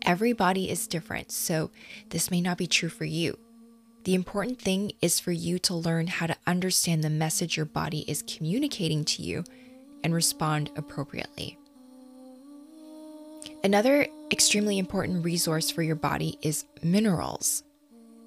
Every 0.01 0.33
body 0.33 0.69
is 0.69 0.85
different, 0.85 1.31
so 1.31 1.71
this 2.09 2.29
may 2.29 2.41
not 2.41 2.57
be 2.57 2.67
true 2.67 2.89
for 2.89 3.05
you. 3.05 3.37
The 4.05 4.15
important 4.15 4.61
thing 4.61 4.93
is 5.01 5.19
for 5.19 5.31
you 5.31 5.59
to 5.59 5.75
learn 5.75 6.07
how 6.07 6.27
to 6.27 6.35
understand 6.47 7.03
the 7.03 7.09
message 7.09 7.57
your 7.57 7.65
body 7.65 8.05
is 8.07 8.23
communicating 8.23 9.03
to 9.05 9.21
you 9.21 9.43
and 10.03 10.13
respond 10.13 10.71
appropriately. 10.77 11.57
Another 13.63 14.07
extremely 14.31 14.77
important 14.77 15.25
resource 15.25 15.69
for 15.69 15.83
your 15.83 15.95
body 15.95 16.37
is 16.41 16.65
minerals. 16.81 17.63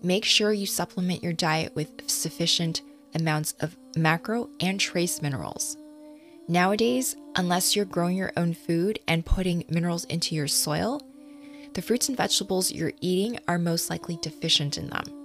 Make 0.03 0.25
sure 0.25 0.53
you 0.53 0.67
supplement 0.67 1.23
your 1.23 1.33
diet 1.33 1.75
with 1.75 2.09
sufficient 2.09 2.83
amounts 3.15 3.53
of 3.61 3.77
macro 3.97 4.51
and 4.61 4.79
trace 4.79 5.23
minerals. 5.23 5.77
Nowadays, 6.49 7.17
unless 7.37 7.75
you're 7.75 7.85
growing 7.85 8.17
your 8.17 8.33
own 8.37 8.53
food 8.53 8.99
and 9.09 9.25
putting 9.25 9.65
minerals 9.71 10.05
into 10.05 10.35
your 10.35 10.49
soil, 10.49 11.01
the 11.73 11.83
fruits 11.83 12.09
and 12.09 12.17
vegetables 12.17 12.73
you're 12.73 12.93
eating 13.01 13.39
are 13.49 13.59
most 13.59 13.89
likely 13.89 14.19
deficient 14.21 14.77
in 14.77 14.91
them. 14.91 15.22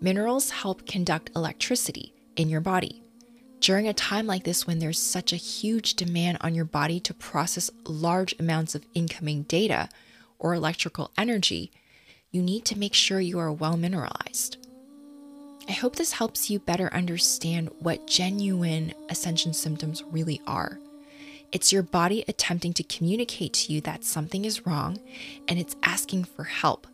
Minerals 0.00 0.50
help 0.50 0.86
conduct 0.86 1.30
electricity 1.34 2.14
in 2.36 2.48
your 2.48 2.60
body. 2.60 3.02
During 3.58 3.88
a 3.88 3.92
time 3.92 4.28
like 4.28 4.44
this, 4.44 4.64
when 4.64 4.78
there's 4.78 5.00
such 5.00 5.32
a 5.32 5.36
huge 5.36 5.94
demand 5.94 6.38
on 6.40 6.54
your 6.54 6.64
body 6.64 7.00
to 7.00 7.12
process 7.12 7.68
large 7.84 8.32
amounts 8.38 8.76
of 8.76 8.86
incoming 8.94 9.42
data 9.42 9.88
or 10.38 10.54
electrical 10.54 11.10
energy, 11.18 11.72
you 12.30 12.40
need 12.40 12.64
to 12.66 12.78
make 12.78 12.94
sure 12.94 13.18
you 13.18 13.40
are 13.40 13.50
well 13.50 13.76
mineralized. 13.76 14.58
I 15.68 15.72
hope 15.72 15.96
this 15.96 16.12
helps 16.12 16.48
you 16.48 16.60
better 16.60 16.94
understand 16.94 17.68
what 17.80 18.06
genuine 18.06 18.94
ascension 19.10 19.52
symptoms 19.52 20.04
really 20.04 20.40
are. 20.46 20.78
It's 21.50 21.72
your 21.72 21.82
body 21.82 22.24
attempting 22.28 22.72
to 22.74 22.84
communicate 22.84 23.52
to 23.54 23.72
you 23.72 23.80
that 23.80 24.04
something 24.04 24.44
is 24.44 24.64
wrong 24.64 25.00
and 25.48 25.58
it's 25.58 25.76
asking 25.82 26.24
for 26.24 26.44
help. 26.44 26.86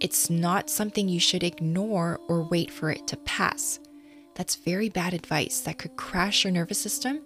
It's 0.00 0.30
not 0.30 0.70
something 0.70 1.08
you 1.08 1.20
should 1.20 1.42
ignore 1.42 2.20
or 2.28 2.42
wait 2.42 2.70
for 2.70 2.90
it 2.90 3.06
to 3.08 3.18
pass. 3.18 3.78
That's 4.34 4.56
very 4.56 4.88
bad 4.88 5.12
advice 5.12 5.60
that 5.60 5.76
could 5.76 5.96
crash 5.96 6.44
your 6.44 6.52
nervous 6.52 6.80
system 6.80 7.20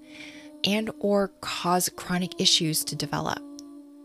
and 0.65 0.91
or 0.99 1.29
cause 1.41 1.89
chronic 1.89 2.41
issues 2.41 2.85
to 2.85 2.97
develop. 2.97 3.39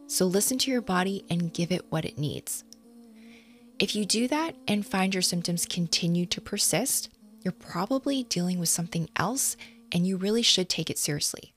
So 0.07 0.25
listen 0.25 0.59
to 0.59 0.71
your 0.71 0.81
body 0.81 1.25
and 1.29 1.53
give 1.53 1.71
it 1.71 1.85
what 1.89 2.05
it 2.05 2.19
needs. 2.19 2.63
If 3.79 3.95
you 3.95 4.05
do 4.05 4.27
that 4.27 4.55
and 4.67 4.85
find 4.85 5.15
your 5.15 5.21
symptoms 5.21 5.65
continue 5.65 6.25
to 6.27 6.41
persist, 6.41 7.09
you're 7.41 7.51
probably 7.53 8.23
dealing 8.23 8.59
with 8.59 8.69
something 8.69 9.09
else 9.15 9.55
and 9.91 10.05
you 10.05 10.17
really 10.17 10.41
should 10.41 10.69
take 10.69 10.89
it 10.89 10.97
seriously. 10.97 11.53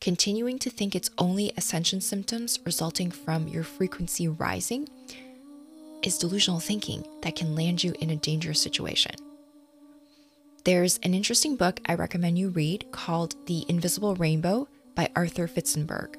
Continuing 0.00 0.58
to 0.58 0.70
think 0.70 0.96
it's 0.96 1.10
only 1.18 1.52
ascension 1.56 2.00
symptoms 2.00 2.58
resulting 2.64 3.10
from 3.12 3.46
your 3.46 3.62
frequency 3.62 4.26
rising 4.26 4.88
is 6.02 6.18
delusional 6.18 6.60
thinking 6.60 7.04
that 7.22 7.36
can 7.36 7.54
land 7.54 7.82
you 7.82 7.94
in 8.00 8.10
a 8.10 8.16
dangerous 8.16 8.60
situation. 8.60 9.14
There's 10.64 10.98
an 11.02 11.14
interesting 11.14 11.56
book 11.56 11.80
I 11.86 11.94
recommend 11.94 12.38
you 12.38 12.50
read 12.50 12.86
called 12.92 13.34
The 13.46 13.64
Invisible 13.68 14.14
Rainbow 14.14 14.68
by 14.94 15.10
Arthur 15.16 15.48
Firstenberg. 15.48 16.14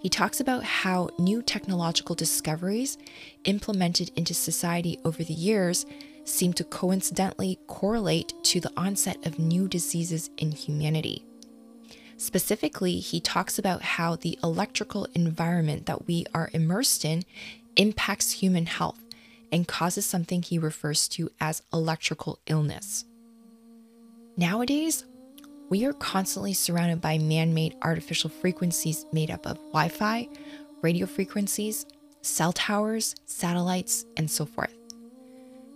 He 0.00 0.08
talks 0.08 0.40
about 0.40 0.64
how 0.64 1.10
new 1.18 1.42
technological 1.42 2.14
discoveries 2.14 2.96
implemented 3.44 4.10
into 4.16 4.32
society 4.32 4.98
over 5.04 5.22
the 5.22 5.34
years 5.34 5.84
seem 6.24 6.52
to 6.54 6.64
coincidentally 6.64 7.58
correlate 7.66 8.32
to 8.44 8.60
the 8.60 8.72
onset 8.76 9.18
of 9.26 9.38
new 9.38 9.68
diseases 9.68 10.30
in 10.38 10.52
humanity. 10.52 11.24
Specifically, 12.16 12.98
he 12.98 13.20
talks 13.20 13.58
about 13.58 13.82
how 13.82 14.16
the 14.16 14.38
electrical 14.42 15.06
environment 15.14 15.86
that 15.86 16.06
we 16.06 16.26
are 16.34 16.50
immersed 16.52 17.04
in 17.04 17.24
impacts 17.78 18.32
human 18.32 18.66
health 18.66 19.00
and 19.50 19.66
causes 19.66 20.04
something 20.04 20.42
he 20.42 20.58
refers 20.58 21.08
to 21.08 21.30
as 21.40 21.62
electrical 21.72 22.38
illness. 22.46 23.06
Nowadays, 24.36 25.04
we 25.70 25.84
are 25.84 25.94
constantly 25.94 26.52
surrounded 26.52 27.00
by 27.00 27.18
man 27.18 27.54
made 27.54 27.76
artificial 27.82 28.30
frequencies 28.30 29.06
made 29.12 29.30
up 29.30 29.46
of 29.46 29.56
Wi 29.56 29.88
Fi, 29.88 30.28
radio 30.82 31.06
frequencies, 31.06 31.86
cell 32.22 32.52
towers, 32.52 33.14
satellites, 33.26 34.04
and 34.16 34.30
so 34.30 34.44
forth. 34.44 34.74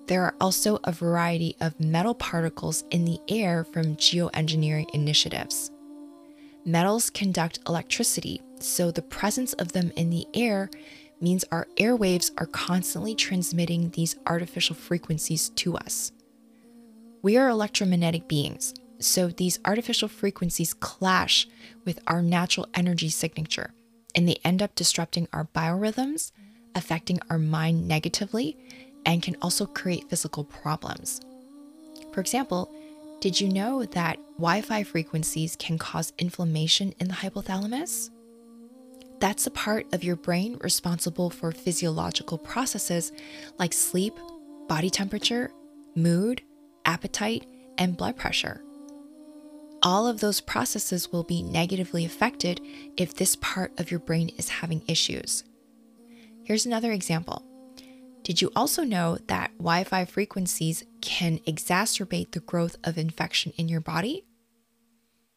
There 0.07 0.23
are 0.23 0.35
also 0.41 0.79
a 0.85 0.93
variety 0.93 1.57
of 1.61 1.79
metal 1.81 2.15
particles 2.15 2.85
in 2.91 3.05
the 3.05 3.21
air 3.29 3.65
from 3.65 3.97
geoengineering 3.97 4.91
initiatives. 4.95 5.71
Metals 6.65 7.11
conduct 7.11 7.61
electricity, 7.69 8.41
so 8.61 8.91
the 8.91 9.03
presence 9.03 9.53
of 9.55 9.73
them 9.73 9.93
in 9.97 10.11
the 10.11 10.27
air 10.35 10.71
means 11.23 11.45
our 11.51 11.67
airwaves 11.77 12.31
are 12.37 12.47
constantly 12.47 13.15
transmitting 13.15 13.91
these 13.91 14.17
artificial 14.27 14.75
frequencies 14.75 15.51
to 15.51 15.77
us. 15.77 16.13
We 17.23 17.37
are 17.37 17.49
electromagnetic 17.49 18.29
beings, 18.29 18.75
so 18.99 19.29
these 19.29 19.61
artificial 19.65 20.09
frequencies 20.09 20.75
clash 20.75 21.49
with 21.85 22.01
our 22.07 22.23
natural 22.23 22.67
energy 22.75 23.09
signature, 23.09 23.73
and 24.15 24.29
they 24.29 24.39
end 24.45 24.63
up 24.63 24.75
disrupting 24.75 25.29
our 25.33 25.45
biorhythms, 25.55 26.33
affecting 26.75 27.21
our 27.31 27.39
mind 27.39 27.87
negatively, 27.87 28.57
and 29.07 29.23
can 29.23 29.37
also 29.43 29.67
create 29.67 30.09
physical 30.09 30.45
problems. 30.45 31.21
For 32.13 32.21
example, 32.21 32.71
did 33.21 33.41
you 33.41 33.49
know 33.49 33.85
that 33.85 34.19
Wi 34.39 34.61
Fi 34.63 34.83
frequencies 34.83 35.57
can 35.57 35.79
cause 35.79 36.13
inflammation 36.19 36.95
in 36.99 37.09
the 37.09 37.15
hypothalamus? 37.15 38.11
That's 39.23 39.45
the 39.45 39.53
part 39.53 39.87
of 39.95 40.03
your 40.03 40.17
brain 40.17 40.59
responsible 40.63 41.31
for 41.31 41.53
physiological 41.53 42.39
processes 42.39 43.13
like 43.57 43.73
sleep, 43.73 44.15
body 44.67 44.91
temperature, 44.91 45.53
mood, 45.95 46.43
appetite, 46.85 47.47
and 47.79 47.97
blood 47.97 48.17
pressure. 48.17 48.61
All 49.81 50.09
of 50.09 50.19
those 50.19 50.41
processes 50.41 51.13
will 51.13 51.23
be 51.23 51.41
negatively 51.41 52.05
affected 52.05 52.61
if 52.97 53.15
this 53.15 53.37
part 53.37 53.71
of 53.79 53.93
your 53.93 54.01
brain 54.01 54.29
is 54.39 54.49
having 54.49 54.83
issues. 54.89 55.45
Here's 56.43 56.67
another 56.67 56.91
example. 56.91 57.45
Did 58.25 58.43
you 58.43 58.51
also 58.57 58.83
know 58.83 59.19
that 59.29 59.57
Wi 59.59 59.85
Fi 59.85 60.05
frequencies 60.05 60.83
can 61.01 61.39
exacerbate 61.47 62.33
the 62.33 62.41
growth 62.41 62.75
of 62.83 62.99
infection 62.99 63.53
in 63.57 63.69
your 63.69 63.81
body? 63.81 64.25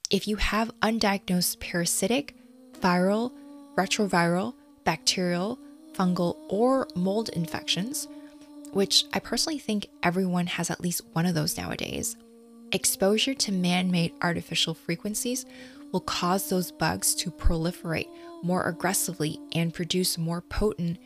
If 0.10 0.28
you 0.28 0.38
have 0.38 0.72
undiagnosed 0.82 1.60
parasitic, 1.60 2.34
viral, 2.82 3.32
retroviral, 3.76 4.54
bacterial, 4.84 5.60
fungal, 5.94 6.38
or 6.50 6.88
mold 6.96 7.30
infections, 7.30 8.08
which 8.74 9.06
I 9.14 9.20
personally 9.20 9.60
think 9.60 9.88
everyone 10.04 10.48
has 10.48 10.70
at 10.70 10.82
least 10.82 11.02
one 11.14 11.26
of 11.26 11.36
those 11.36 11.58
nowadays, 11.58 12.18
exposure 12.72 13.34
to 13.34 13.52
man 13.52 13.90
made 13.92 14.14
artificial 14.22 14.74
frequencies 14.74 15.46
will 15.92 16.02
cause 16.02 16.50
those 16.50 16.72
bugs 16.72 17.16
to 17.16 17.32
proliferate 17.32 18.10
more 18.44 18.64
aggressively 18.64 19.40
and 19.54 19.74
produce 19.74 20.18
more 20.18 20.42
potent 20.42 20.98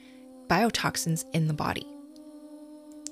biotoxins 0.47 1.25
in 1.33 1.47
the 1.47 1.53
body. 1.53 1.85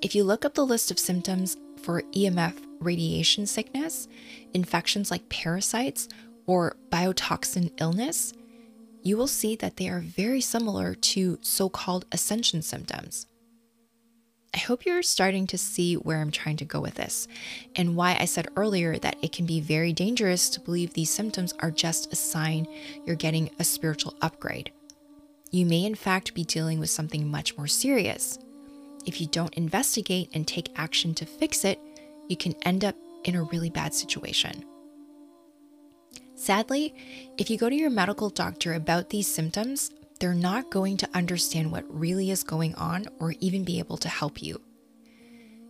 If 0.02 0.15
you 0.15 0.24
look 0.24 0.43
up 0.43 0.56
the 0.56 0.65
list 0.65 0.89
of 0.91 1.00
symptoms 1.00 1.58
for 1.78 2.02
EMF 2.13 2.54
radiation 2.80 3.46
sickness, 3.46 4.08
infections 4.54 5.12
like 5.12 5.30
parasites, 5.30 6.08
or 6.46 6.78
biotoxin 6.89 7.72
illness, 7.80 8.34
you 9.08 9.15
will 9.15 9.28
see 9.28 9.56
that 9.56 9.78
they 9.78 9.88
are 9.88 10.02
very 10.02 10.41
similar 10.41 10.93
to 10.93 11.39
so 11.41 11.70
called 11.70 12.06
ascension 12.12 12.62
symptoms. 12.62 13.26
I 14.54 14.58
hope 14.60 14.86
you're 14.86 15.02
starting 15.02 15.48
to 15.48 15.58
see 15.58 15.96
where 15.96 16.20
I'm 16.20 16.32
trying 16.32 16.58
to 16.58 16.65
go 16.65 16.82
with 16.82 16.96
this, 16.96 17.28
and 17.76 17.96
why 17.96 18.17
I 18.20 18.26
said 18.26 18.50
earlier 18.58 18.98
that 18.98 19.17
it 19.22 19.32
can 19.32 19.46
be 19.46 19.62
very 19.62 19.93
dangerous 19.93 20.50
to 20.50 20.60
believe 20.60 20.93
these 20.93 21.10
symptoms 21.10 21.54
are 21.60 21.72
just 21.72 22.12
a 22.12 22.15
sign 22.15 22.67
you're 23.06 23.15
getting 23.15 23.50
a 23.60 23.63
spiritual 23.63 24.15
upgrade. 24.22 24.72
You 25.52 25.65
may, 25.65 25.86
in 25.86 25.96
fact, 25.96 26.34
be 26.34 26.43
dealing 26.43 26.80
with 26.80 26.89
something 26.89 27.30
much 27.30 27.58
more 27.58 27.67
serious. 27.67 28.38
If 29.06 29.22
you 29.22 29.28
don't 29.28 29.54
investigate 29.54 30.32
and 30.34 30.46
take 30.46 30.78
action 30.78 31.13
to 31.15 31.26
fix 31.26 31.63
it, 31.63 31.80
you 32.28 32.36
can 32.36 32.56
end 32.63 32.84
up 32.84 32.96
in 33.24 33.36
a 33.36 33.43
really 33.43 33.70
bad 33.70 33.93
situation. 33.93 34.65
Sadly, 36.38 36.93
if 37.39 37.50
you 37.50 37.58
go 37.58 37.67
to 37.67 37.76
your 37.76 37.89
medical 37.89 38.30
doctor 38.30 38.73
about 38.73 39.10
these 39.10 39.28
symptoms, 39.28 39.89
they're 40.19 40.36
not 40.36 40.69
going 40.69 40.95
to 40.97 41.10
understand 41.13 41.71
what 41.71 41.84
really 41.89 42.30
is 42.30 42.43
going 42.43 42.76
on 42.76 43.08
or 43.19 43.34
even 43.39 43.63
be 43.63 43.80
able 43.80 43.97
to 43.97 44.08
help 44.08 44.41
you. 44.41 44.62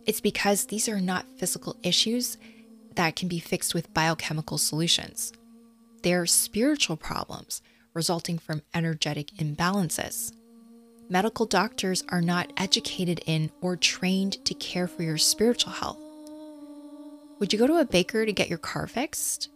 It's 0.04 0.20
because 0.20 0.66
these 0.66 0.86
are 0.86 1.00
not 1.00 1.24
physical 1.38 1.76
issues 1.82 2.36
that 2.96 3.16
can 3.16 3.28
be 3.28 3.38
fixed 3.38 3.74
with 3.74 3.92
biochemical 3.94 4.58
solutions. 4.58 5.32
They're 6.02 6.26
spiritual 6.26 6.98
problems 6.98 7.62
resulting 7.94 8.38
from 8.38 8.62
energetic 8.74 9.28
imbalances. 9.38 10.32
Medical 11.08 11.46
doctors 11.46 12.04
are 12.10 12.20
not 12.20 12.52
educated 12.58 13.22
in 13.24 13.50
or 13.62 13.74
trained 13.74 14.44
to 14.44 14.52
care 14.52 14.86
for 14.86 15.02
your 15.02 15.16
spiritual 15.16 15.72
health. 15.72 15.98
Would 17.38 17.54
you 17.54 17.58
go 17.58 17.66
to 17.66 17.78
a 17.78 17.86
baker 17.86 18.26
to 18.26 18.32
get 18.32 18.50
your 18.50 18.58
car 18.58 18.86
fixed? 18.86 19.48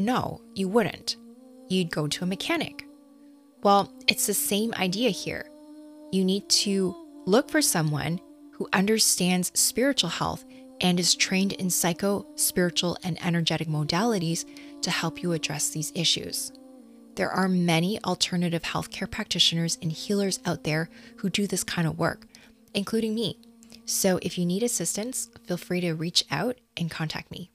No, 0.00 0.40
you 0.54 0.68
wouldn't. 0.68 1.16
You'd 1.68 1.92
go 1.92 2.08
to 2.08 2.24
a 2.24 2.26
mechanic 2.26 2.86
well, 3.62 3.92
it's 4.08 4.26
the 4.26 4.34
same 4.34 4.72
idea 4.74 5.10
here. 5.10 5.50
You 6.12 6.24
need 6.24 6.48
to 6.48 6.96
look 7.26 7.50
for 7.50 7.60
someone 7.60 8.20
who 8.52 8.68
understands 8.72 9.52
spiritual 9.54 10.10
health 10.10 10.44
and 10.80 10.98
is 10.98 11.14
trained 11.14 11.52
in 11.52 11.68
psycho, 11.68 12.26
spiritual, 12.36 12.96
and 13.04 13.22
energetic 13.24 13.68
modalities 13.68 14.46
to 14.80 14.90
help 14.90 15.22
you 15.22 15.32
address 15.32 15.68
these 15.68 15.92
issues. 15.94 16.52
There 17.16 17.30
are 17.30 17.48
many 17.48 18.02
alternative 18.02 18.62
healthcare 18.62 19.10
practitioners 19.10 19.76
and 19.82 19.92
healers 19.92 20.40
out 20.46 20.64
there 20.64 20.88
who 21.16 21.28
do 21.28 21.46
this 21.46 21.64
kind 21.64 21.86
of 21.86 21.98
work, 21.98 22.26
including 22.72 23.14
me. 23.14 23.38
So 23.84 24.18
if 24.22 24.38
you 24.38 24.46
need 24.46 24.62
assistance, 24.62 25.28
feel 25.46 25.58
free 25.58 25.82
to 25.82 25.92
reach 25.92 26.24
out 26.30 26.58
and 26.78 26.90
contact 26.90 27.30
me. 27.30 27.50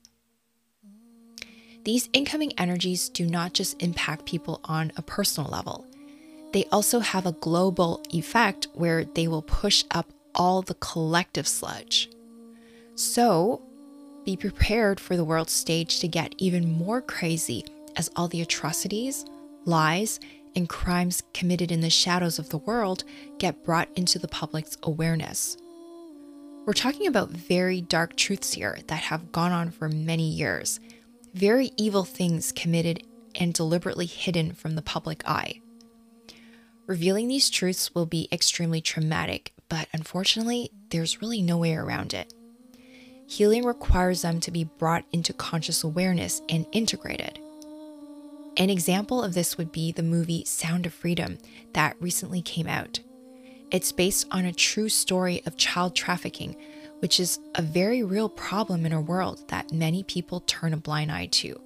These 1.86 2.10
incoming 2.14 2.52
energies 2.58 3.10
do 3.10 3.26
not 3.26 3.54
just 3.54 3.82
impact 3.82 4.26
people 4.26 4.60
on 4.66 4.92
a 4.98 5.02
personal 5.02 5.50
level 5.50 5.86
they 6.56 6.64
also 6.72 7.02
have 7.02 7.26
a 7.26 7.34
global 7.34 8.02
effect 8.14 8.70
where 8.74 9.04
they 9.04 9.28
will 9.28 9.42
push 9.42 9.84
up 9.92 10.14
all 10.34 10.62
the 10.62 10.76
collective 10.76 11.46
sludge. 11.46 12.10
So, 12.96 13.62
be 14.24 14.38
prepared 14.38 14.98
for 14.98 15.18
the 15.18 15.26
world 15.26 15.50
stage 15.50 16.00
to 16.00 16.08
get 16.08 16.34
even 16.38 16.72
more 16.72 17.02
crazy 17.02 17.66
as 17.98 18.10
all 18.16 18.30
the 18.30 18.40
atrocities, 18.40 19.26
lies, 19.66 20.22
and 20.56 20.70
crimes 20.70 21.24
committed 21.34 21.74
in 21.74 21.82
the 21.82 21.90
shadows 21.90 22.40
of 22.40 22.48
the 22.48 22.60
world 22.60 23.04
get 23.38 23.66
brought 23.66 23.90
into 23.98 24.18
the 24.18 24.30
public's 24.30 24.78
awareness. 24.84 25.58
We're 26.66 26.72
talking 26.72 27.08
about 27.08 27.32
very 27.32 27.82
dark 27.82 28.16
truths 28.16 28.54
here 28.54 28.78
that 28.88 29.02
have 29.02 29.34
gone 29.34 29.52
on 29.52 29.72
for 29.72 29.90
many 29.90 30.30
years, 30.30 30.80
very 31.36 31.72
evil 31.76 32.06
things 32.06 32.54
committed 32.54 33.04
and 33.36 33.54
deliberately 33.54 34.06
hidden 34.06 34.54
from 34.54 34.76
the 34.76 34.82
public 34.82 35.22
eye. 35.28 35.62
Revealing 36.88 37.28
these 37.28 37.50
truths 37.50 37.94
will 37.94 38.06
be 38.06 38.30
extremely 38.32 38.80
traumatic, 38.80 39.52
but 39.68 39.90
unfortunately, 39.92 40.72
there's 40.92 41.22
really 41.22 41.42
no 41.42 41.58
way 41.58 41.76
around 41.76 42.14
it. 42.14 42.34
Healing 43.28 43.66
requires 43.66 44.22
them 44.22 44.40
to 44.40 44.52
be 44.52 44.64
brought 44.64 45.04
into 45.12 45.34
conscious 45.34 45.84
awareness 45.84 46.42
and 46.48 46.66
integrated. 46.72 47.38
An 48.56 48.70
example 48.70 49.22
of 49.22 49.34
this 49.34 49.58
would 49.58 49.74
be 49.74 49.92
the 49.92 50.04
movie 50.04 50.46
Sound 50.46 50.86
of 50.86 50.94
Freedom 50.94 51.38
that 51.74 51.98
recently 52.00 52.42
came 52.42 52.68
out. 52.68 53.02
It's 53.72 53.92
based 53.92 54.26
on 54.32 54.46
a 54.46 54.54
true 54.54 54.88
story 54.88 55.42
of 55.46 55.58
child 55.58 55.96
trafficking, 55.96 56.56
which 57.00 57.20
is 57.20 57.40
a 57.56 57.62
very 57.62 58.04
real 58.04 58.30
problem 58.30 58.86
in 58.86 58.94
our 58.94 59.02
world 59.02 59.48
that 59.50 59.72
many 59.72 60.04
people 60.04 60.42
turn 60.42 60.74
a 60.74 60.78
blind 60.78 61.12
eye 61.12 61.28
to. 61.28 61.60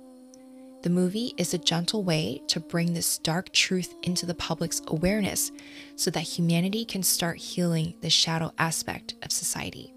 The 0.81 0.89
movie 0.89 1.33
is 1.37 1.53
a 1.53 1.57
gentle 1.57 2.03
way 2.03 2.41
to 2.47 2.59
bring 2.61 2.93
this 2.93 3.17
dark 3.17 3.51
truth 3.51 3.95
into 4.03 4.25
the 4.25 4.33
public's 4.33 4.81
awareness 4.87 5.51
so 5.97 6.09
that 6.11 6.21
humanity 6.21 6.85
can 6.85 7.03
start 7.03 7.37
healing 7.37 7.95
the 7.99 8.09
shadow 8.09 8.53
aspect 8.57 9.15
of 9.21 9.31
society. 9.31 9.93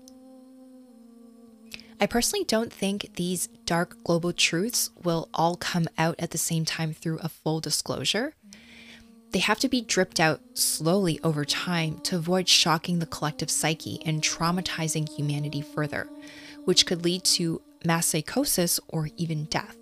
I 2.00 2.06
personally 2.06 2.44
don't 2.44 2.72
think 2.72 3.10
these 3.14 3.46
dark 3.64 4.02
global 4.02 4.32
truths 4.32 4.90
will 5.04 5.28
all 5.32 5.54
come 5.54 5.86
out 5.96 6.16
at 6.18 6.32
the 6.32 6.38
same 6.38 6.64
time 6.64 6.92
through 6.92 7.18
a 7.18 7.28
full 7.28 7.60
disclosure. 7.60 8.34
They 9.32 9.38
have 9.38 9.58
to 9.60 9.68
be 9.68 9.80
dripped 9.80 10.20
out 10.20 10.40
slowly 10.52 11.18
over 11.24 11.46
time 11.46 11.98
to 12.00 12.16
avoid 12.16 12.48
shocking 12.48 12.98
the 12.98 13.06
collective 13.06 13.50
psyche 13.50 13.98
and 14.04 14.20
traumatizing 14.20 15.08
humanity 15.08 15.62
further, 15.62 16.06
which 16.66 16.84
could 16.84 17.02
lead 17.02 17.24
to 17.24 17.62
mass 17.84 18.06
psychosis 18.06 18.78
or 18.88 19.08
even 19.16 19.44
death. 19.44 19.76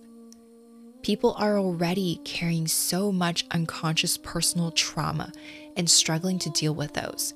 People 1.02 1.34
are 1.36 1.58
already 1.58 2.20
carrying 2.24 2.68
so 2.68 3.10
much 3.10 3.44
unconscious 3.50 4.16
personal 4.16 4.70
trauma 4.70 5.32
and 5.76 5.90
struggling 5.90 6.38
to 6.38 6.50
deal 6.50 6.74
with 6.74 6.92
those. 6.92 7.34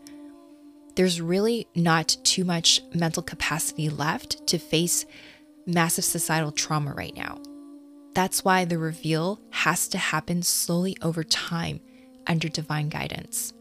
There's 0.95 1.21
really 1.21 1.67
not 1.75 2.17
too 2.23 2.45
much 2.45 2.81
mental 2.95 3.23
capacity 3.23 3.89
left 3.89 4.47
to 4.47 4.59
face 4.59 5.05
massive 5.67 6.05
societal 6.05 6.53
trauma 6.53 6.93
right 6.93 7.17
now. 7.17 7.41
That's 8.15 8.45
why 8.45 8.65
the 8.65 8.79
reveal 8.79 9.41
has 9.51 9.89
to 9.89 9.99
happen 9.99 10.43
slowly 10.43 10.97
over 11.03 11.25
time 11.25 11.81
under 12.27 12.49
divine 12.49 12.89
guidance. 12.89 13.53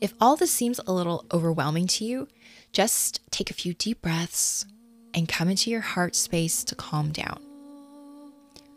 If 0.00 0.14
all 0.20 0.36
this 0.36 0.52
seems 0.52 0.80
a 0.86 0.92
little 0.92 1.24
overwhelming 1.32 1.86
to 1.88 2.04
you, 2.04 2.28
just 2.72 3.20
take 3.30 3.50
a 3.50 3.54
few 3.54 3.74
deep 3.74 4.02
breaths 4.02 4.64
and 5.14 5.28
come 5.28 5.48
into 5.48 5.70
your 5.70 5.80
heart 5.80 6.14
space 6.14 6.62
to 6.64 6.74
calm 6.74 7.10
down. 7.10 7.40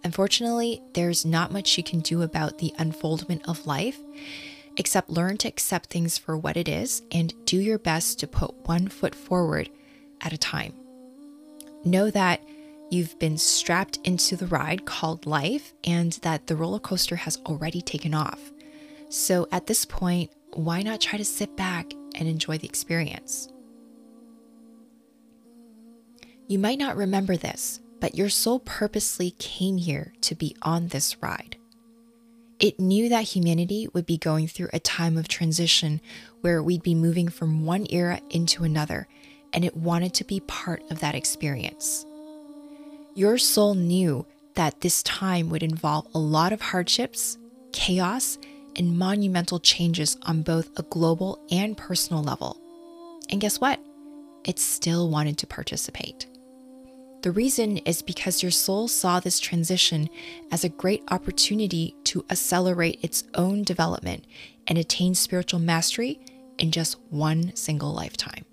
Unfortunately, 0.04 0.82
there's 0.94 1.26
not 1.26 1.52
much 1.52 1.78
you 1.78 1.84
can 1.84 2.00
do 2.00 2.24
about 2.24 2.58
the 2.58 2.74
unfoldment 2.80 3.48
of 3.48 3.68
life 3.68 4.00
except 4.78 5.10
learn 5.10 5.38
to 5.38 5.48
accept 5.48 5.90
things 5.90 6.18
for 6.18 6.38
what 6.38 6.58
it 6.58 6.68
is 6.68 7.02
and 7.12 7.34
do 7.46 7.58
your 7.58 7.78
best 7.78 8.20
to 8.20 8.28
put 8.28 8.56
one 8.68 8.88
foot 8.88 9.14
forward 9.14 9.70
at 10.22 10.34
a 10.34 10.38
time. 10.38 10.74
Know 11.84 12.10
that 12.10 12.42
you've 12.92 13.18
been 13.20 13.38
strapped 13.38 13.98
into 14.04 14.36
the 14.36 14.48
ride 14.48 14.86
called 14.86 15.26
life 15.26 15.74
and 15.84 16.14
that 16.24 16.48
the 16.48 16.56
roller 16.56 16.80
coaster 16.80 17.16
has 17.16 17.38
already 17.46 17.82
taken 17.82 18.14
off. 18.14 18.52
So 19.10 19.48
at 19.52 19.68
this 19.68 19.86
point, 19.86 20.32
why 20.54 20.82
not 20.82 21.02
try 21.02 21.18
to 21.18 21.26
sit 21.26 21.56
back 21.56 21.94
and 22.16 22.28
enjoy 22.28 22.58
the 22.58 22.68
experience? 22.68 23.48
You 26.48 26.60
might 26.60 26.80
not 26.80 26.98
remember 26.98 27.38
this, 27.38 27.80
but 28.02 28.16
your 28.16 28.30
soul 28.30 28.60
purposely 28.60 29.32
came 29.32 29.78
here 29.78 30.14
to 30.22 30.36
be 30.36 30.56
on 30.62 30.90
this 30.90 31.22
ride. 31.22 31.56
It 32.60 32.80
knew 32.80 33.10
that 33.10 33.24
humanity 33.24 33.88
would 33.94 34.06
be 34.06 34.18
going 34.18 34.48
through 34.48 34.70
a 34.74 34.80
time 34.80 35.18
of 35.18 35.28
transition 35.28 36.02
where 36.42 36.62
we'd 36.62 36.84
be 36.84 36.94
moving 36.94 37.30
from 37.30 37.66
one 37.66 37.88
era 37.90 38.20
into 38.30 38.66
another, 38.66 39.08
and 39.54 39.64
it 39.64 39.78
wanted 39.78 40.14
to 40.16 40.26
be 40.26 40.42
part 40.42 40.84
of 40.92 41.00
that 41.00 41.16
experience. 41.16 42.06
Your 43.14 43.38
soul 43.38 43.76
knew 43.76 44.26
that 44.56 44.80
this 44.80 45.04
time 45.04 45.50
would 45.50 45.64
involve 45.64 46.08
a 46.14 46.20
lot 46.20 46.54
of 46.54 46.62
hardships, 46.62 47.38
chaos, 47.74 48.38
and 48.78 48.98
monumental 48.98 49.60
changes 49.60 50.18
on 50.24 50.44
both 50.44 50.70
a 50.80 50.84
global 50.84 51.46
and 51.52 51.76
personal 51.78 52.24
level. 52.24 52.58
And 53.30 53.42
guess 53.42 53.60
what? 53.60 53.82
It 54.46 54.60
still 54.60 55.10
wanted 55.10 55.38
to 55.40 55.48
participate. 55.48 56.26
The 57.22 57.32
reason 57.32 57.78
is 57.80 58.02
because 58.02 58.42
your 58.42 58.52
soul 58.52 58.88
saw 58.88 59.20
this 59.20 59.40
transition 59.40 60.10
as 60.52 60.64
a 60.64 60.70
great 60.70 61.04
opportunity 61.12 61.96
to 62.06 62.26
accelerate 62.30 63.00
its 63.04 63.26
own 63.36 63.64
development 63.64 64.26
and 64.68 64.78
attain 64.78 65.16
spiritual 65.16 65.60
mastery 65.60 66.20
in 66.58 66.72
just 66.72 66.98
one 67.10 67.54
single 67.56 67.94
lifetime. 67.94 68.46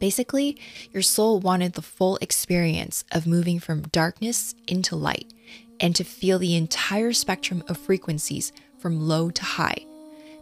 Basically, 0.00 0.56
your 0.92 1.02
soul 1.02 1.38
wanted 1.40 1.74
the 1.74 1.82
full 1.82 2.16
experience 2.22 3.04
of 3.12 3.26
moving 3.26 3.60
from 3.60 3.82
darkness 3.82 4.54
into 4.66 4.96
light 4.96 5.32
and 5.78 5.94
to 5.94 6.04
feel 6.04 6.38
the 6.38 6.56
entire 6.56 7.12
spectrum 7.12 7.62
of 7.68 7.76
frequencies 7.78 8.52
from 8.78 9.06
low 9.06 9.30
to 9.30 9.44
high, 9.44 9.84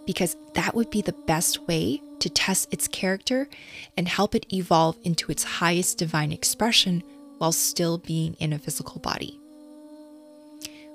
because 0.07 0.37
that 0.55 0.75
would 0.75 0.91
be 0.91 1.03
the 1.03 1.13
best 1.27 1.67
way 1.67 2.01
to 2.21 2.31
test 2.31 2.73
its 2.73 2.87
character 2.89 3.49
and 3.97 4.09
help 4.09 4.35
it 4.35 4.53
evolve 4.53 4.97
into 5.03 5.31
its 5.31 5.43
highest 5.43 5.99
divine 5.99 6.33
expression 6.33 7.03
while 7.39 7.53
still 7.53 7.99
being 7.99 8.35
in 8.35 8.53
a 8.53 8.59
physical 8.59 9.01
body. 9.01 9.39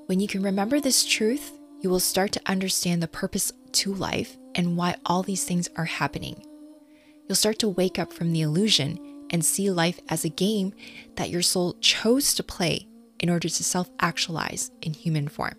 When 0.06 0.20
you 0.20 0.28
can 0.28 0.42
remember 0.42 0.80
this 0.80 1.06
truth, 1.06 1.52
you 1.82 1.90
will 1.90 2.00
start 2.00 2.32
to 2.34 2.42
understand 2.46 3.04
the 3.04 3.08
purpose 3.08 3.52
to 3.74 3.94
life 3.94 4.38
and 4.56 4.78
why 4.78 4.96
all 5.06 5.24
these 5.24 5.44
things 5.44 5.70
are 5.76 5.86
happening. 5.86 6.46
You'll 7.28 7.36
start 7.36 7.60
to 7.60 7.70
wake 7.70 8.00
up 8.00 8.12
from 8.12 8.34
the 8.34 8.42
illusion 8.42 9.00
and 9.30 9.44
see 9.44 9.70
life 9.70 10.00
as 10.10 10.24
a 10.24 10.30
game 10.30 10.74
that 11.16 11.30
your 11.30 11.42
soul 11.42 11.74
chose 11.82 12.34
to 12.36 12.44
play 12.44 12.88
in 13.20 13.30
order 13.30 13.50
to 13.50 13.64
self 13.64 13.90
actualize 14.00 14.72
in 14.82 14.94
human 14.94 15.28
form. 15.28 15.56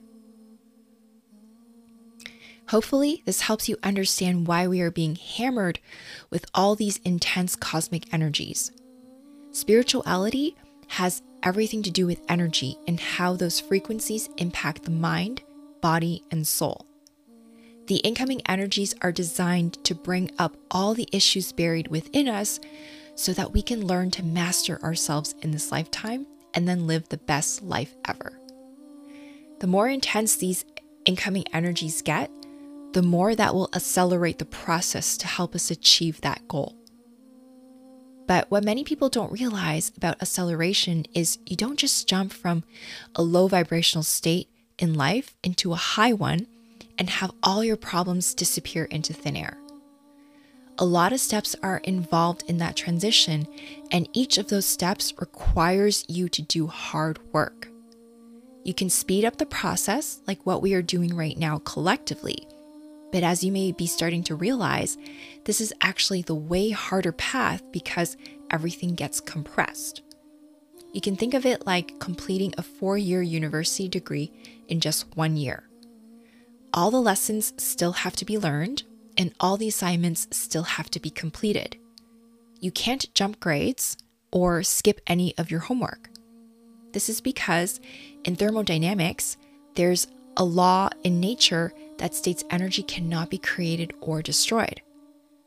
Hopefully, 2.69 3.23
this 3.27 3.43
helps 3.43 3.69
you 3.69 3.77
understand 3.83 4.47
why 4.47 4.67
we 4.67 4.81
are 4.81 4.91
being 4.91 5.17
hammered 5.17 5.81
with 6.31 6.47
all 6.55 6.75
these 6.75 6.99
intense 7.05 7.57
cosmic 7.57 8.13
energies. 8.13 8.71
Spirituality 9.51 10.57
has 10.89 11.23
everything 11.43 11.83
to 11.83 11.91
do 11.91 12.07
with 12.07 12.23
energy 12.29 12.79
and 12.89 12.99
how 12.99 13.35
those 13.35 13.61
frequencies 13.61 14.29
impact 14.39 14.85
the 14.85 14.91
mind, 14.91 15.43
body, 15.83 16.23
and 16.31 16.47
soul. 16.47 16.87
The 17.87 17.97
incoming 17.97 18.41
energies 18.47 18.95
are 19.03 19.13
designed 19.13 19.85
to 19.85 19.95
bring 19.95 20.31
up 20.39 20.57
all 20.71 20.95
the 20.95 21.09
issues 21.13 21.53
buried 21.53 21.89
within 21.89 22.29
us 22.29 22.59
so 23.15 23.33
that 23.35 23.53
we 23.53 23.61
can 23.61 23.87
learn 23.87 24.11
to 24.13 24.25
master 24.25 24.83
ourselves 24.83 25.35
in 25.43 25.51
this 25.51 25.71
lifetime 25.71 26.27
and 26.55 26.67
then 26.67 26.87
live 26.87 27.09
the 27.09 27.19
best 27.19 27.63
life 27.63 27.95
ever. 28.07 28.39
The 29.61 29.67
more 29.67 29.89
intense 29.89 30.37
these 30.37 30.65
incoming 31.05 31.45
energies 31.53 32.01
get, 32.01 32.31
the 32.93 33.03
more 33.03 33.35
that 33.35 33.55
will 33.55 33.69
accelerate 33.75 34.39
the 34.39 34.45
process 34.47 35.17
to 35.19 35.27
help 35.27 35.55
us 35.55 35.71
achieve 35.71 36.21
that 36.23 36.49
goal. 36.49 36.77
But 38.27 38.51
what 38.51 38.65
many 38.65 38.85
people 38.85 39.11
don't 39.11 39.33
realize 39.33 39.93
about 39.97 40.23
acceleration 40.23 41.05
is 41.13 41.39
you 41.45 41.57
don't 41.57 41.79
just 41.79 42.09
jump 42.09 42.33
from 42.33 42.65
a 43.15 43.23
low 43.23 43.49
vibrational 43.49 44.05
state 44.05 44.49
in 44.79 44.95
life 44.95 45.37
into 45.43 45.73
a 45.73 45.77
high 45.77 46.15
one 46.15 46.47
and 46.99 47.11
have 47.11 47.33
all 47.43 47.65
your 47.65 47.77
problems 47.77 48.35
disappear 48.35 48.85
into 48.85 49.13
thin 49.13 49.37
air. 49.37 49.59
A 50.79 50.85
lot 50.85 51.13
of 51.13 51.21
steps 51.21 51.55
are 51.63 51.79
involved 51.79 52.45
in 52.49 52.59
that 52.59 52.77
transition, 52.77 53.47
and 53.93 54.09
each 54.13 54.39
of 54.39 54.49
those 54.49 54.67
steps 54.67 55.15
requires 55.19 56.05
you 56.09 56.29
to 56.31 56.43
do 56.43 56.67
hard 56.67 57.19
work. 57.33 57.69
You 58.65 58.75
can 58.75 58.91
speed 58.91 59.25
up 59.25 59.37
the 59.37 59.47
process, 59.47 60.21
like 60.27 60.45
what 60.45 60.63
we 60.63 60.75
are 60.75 60.83
doing 60.83 61.15
right 61.15 61.39
now 61.39 61.59
collectively, 61.59 62.49
but 63.15 63.23
as 63.23 63.45
you 63.45 63.53
may 63.53 63.71
be 63.71 63.87
starting 63.87 64.25
to 64.25 64.35
realize, 64.35 64.99
this 65.45 65.61
is 65.61 65.73
actually 65.81 66.23
the 66.23 66.35
way 66.35 66.71
harder 66.71 67.13
path 67.13 67.63
because 67.71 68.17
everything 68.51 68.97
gets 68.97 69.21
compressed. 69.21 70.03
You 70.93 71.01
can 71.01 71.15
think 71.15 71.33
of 71.33 71.47
it 71.47 71.65
like 71.65 72.01
completing 72.01 72.53
a 72.59 72.63
four 72.63 72.99
year 72.99 73.23
university 73.23 73.89
degree 73.89 74.33
in 74.67 74.81
just 74.81 75.17
one 75.17 75.37
year. 75.37 75.63
All 76.75 76.91
the 76.91 77.01
lessons 77.01 77.53
still 77.57 77.93
have 77.93 78.17
to 78.17 78.25
be 78.25 78.37
learned, 78.37 78.83
and 79.17 79.33
all 79.39 79.57
the 79.57 79.69
assignments 79.69 80.27
still 80.33 80.65
have 80.65 80.91
to 80.91 80.99
be 80.99 81.09
completed. 81.09 81.77
You 82.59 82.73
can't 82.73 83.15
jump 83.15 83.39
grades 83.39 83.97
or 84.33 84.65
skip 84.65 85.01
any 85.07 85.39
of 85.39 85.53
your 85.53 85.61
homework. 85.61 86.11
This 86.93 87.09
is 87.09 87.21
because 87.21 87.81
in 88.25 88.35
thermodynamics, 88.35 89.37
there's 89.77 90.09
a 90.37 90.43
law 90.43 90.89
in 91.05 91.21
nature 91.21 91.73
that 91.99 92.13
states 92.13 92.43
energy 92.51 92.83
cannot 92.83 93.31
be 93.31 93.39
created 93.39 93.95
or 94.01 94.21
destroyed. 94.21 94.83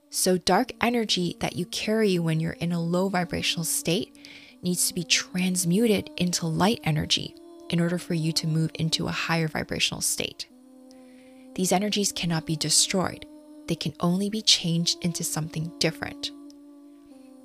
So, 0.10 0.38
dark 0.38 0.72
energy 0.80 1.36
that 1.42 1.58
you 1.58 1.66
carry 1.66 2.18
when 2.20 2.40
you're 2.40 2.54
in 2.54 2.72
a 2.72 2.82
low 2.82 3.10
vibrational 3.10 3.66
state 3.66 4.16
needs 4.62 4.88
to 4.88 4.94
be 4.94 5.04
transmuted 5.04 6.10
into 6.16 6.48
light 6.48 6.80
energy 6.86 7.36
in 7.70 7.82
order 7.82 7.98
for 7.98 8.14
you 8.14 8.32
to 8.32 8.48
move 8.48 8.72
into 8.76 9.08
a 9.08 9.12
higher 9.12 9.50
vibrational 9.50 10.00
state. 10.00 10.48
These 11.58 11.72
energies 11.72 12.12
cannot 12.12 12.46
be 12.46 12.56
destroyed, 12.56 13.26
they 13.68 13.74
can 13.74 13.96
only 14.00 14.30
be 14.30 14.44
changed 14.44 15.04
into 15.04 15.24
something 15.24 15.72
different. 15.80 16.30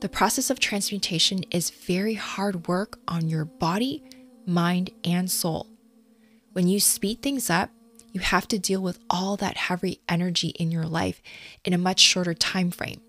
The 0.02 0.10
process 0.10 0.50
of 0.50 0.60
transmutation 0.60 1.44
is 1.50 1.70
very 1.70 2.12
hard 2.12 2.68
work 2.68 2.98
on 3.08 3.30
your 3.30 3.46
body, 3.46 4.04
mind, 4.44 4.90
and 5.02 5.30
soul. 5.30 5.66
When 6.52 6.68
you 6.68 6.78
speed 6.78 7.22
things 7.22 7.48
up, 7.48 7.70
you 8.12 8.20
have 8.20 8.46
to 8.48 8.58
deal 8.58 8.82
with 8.82 8.98
all 9.08 9.38
that 9.38 9.56
heavy 9.56 10.02
energy 10.10 10.48
in 10.48 10.70
your 10.70 10.84
life 10.84 11.22
in 11.64 11.72
a 11.72 11.78
much 11.78 11.98
shorter 11.98 12.34
time 12.34 12.70
frame. 12.70 13.00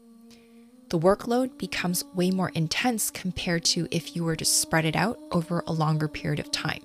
The 0.87 0.99
workload 0.99 1.57
becomes 1.57 2.05
way 2.13 2.31
more 2.31 2.51
intense 2.55 3.11
compared 3.11 3.65
to 3.65 3.89
if 3.91 4.15
you 4.15 4.23
were 4.23 4.37
to 4.37 4.45
spread 4.45 4.85
it 4.85 4.95
out 4.95 5.19
over 5.33 5.65
a 5.67 5.73
longer 5.73 6.07
period 6.07 6.39
of 6.39 6.49
time. 6.49 6.81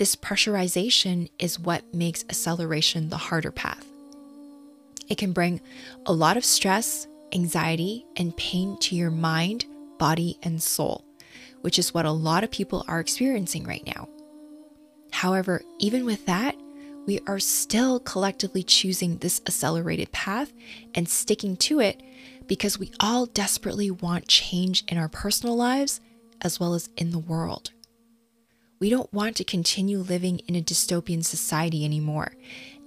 This 0.00 0.16
pressurization 0.16 1.28
is 1.38 1.60
what 1.60 1.92
makes 1.92 2.24
acceleration 2.30 3.10
the 3.10 3.18
harder 3.18 3.50
path. 3.50 3.84
It 5.10 5.18
can 5.18 5.32
bring 5.32 5.60
a 6.06 6.12
lot 6.14 6.38
of 6.38 6.44
stress, 6.46 7.06
anxiety, 7.34 8.06
and 8.16 8.34
pain 8.34 8.78
to 8.78 8.96
your 8.96 9.10
mind, 9.10 9.66
body, 9.98 10.38
and 10.42 10.62
soul, 10.62 11.04
which 11.60 11.78
is 11.78 11.92
what 11.92 12.06
a 12.06 12.12
lot 12.12 12.42
of 12.44 12.50
people 12.50 12.82
are 12.88 12.98
experiencing 12.98 13.64
right 13.64 13.86
now. 13.86 14.08
However, 15.12 15.60
even 15.78 16.06
with 16.06 16.24
that, 16.24 16.56
we 17.06 17.20
are 17.26 17.38
still 17.38 18.00
collectively 18.00 18.62
choosing 18.62 19.18
this 19.18 19.42
accelerated 19.46 20.12
path 20.12 20.50
and 20.94 21.10
sticking 21.10 21.58
to 21.58 21.78
it 21.80 22.00
because 22.46 22.78
we 22.78 22.90
all 23.00 23.26
desperately 23.26 23.90
want 23.90 24.28
change 24.28 24.82
in 24.88 24.96
our 24.96 25.10
personal 25.10 25.56
lives 25.56 26.00
as 26.40 26.58
well 26.58 26.72
as 26.72 26.88
in 26.96 27.10
the 27.10 27.18
world. 27.18 27.72
We 28.80 28.88
don't 28.88 29.12
want 29.12 29.36
to 29.36 29.44
continue 29.44 29.98
living 29.98 30.38
in 30.48 30.56
a 30.56 30.62
dystopian 30.62 31.22
society 31.22 31.84
anymore, 31.84 32.32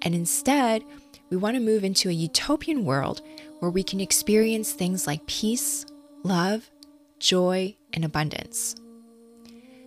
and 0.02 0.16
instead, 0.16 0.84
we 1.30 1.38
want 1.38 1.56
to 1.56 1.62
move 1.62 1.84
into 1.84 2.10
a 2.10 2.14
utopian 2.14 2.84
world 2.84 3.22
where 3.60 3.70
we 3.70 3.84
can 3.84 4.00
experience 4.00 4.72
things 4.72 5.06
like 5.06 5.26
peace, 5.28 5.86
love, 6.24 6.68
joy, 7.20 7.76
and 7.94 8.04
abundance. 8.04 8.76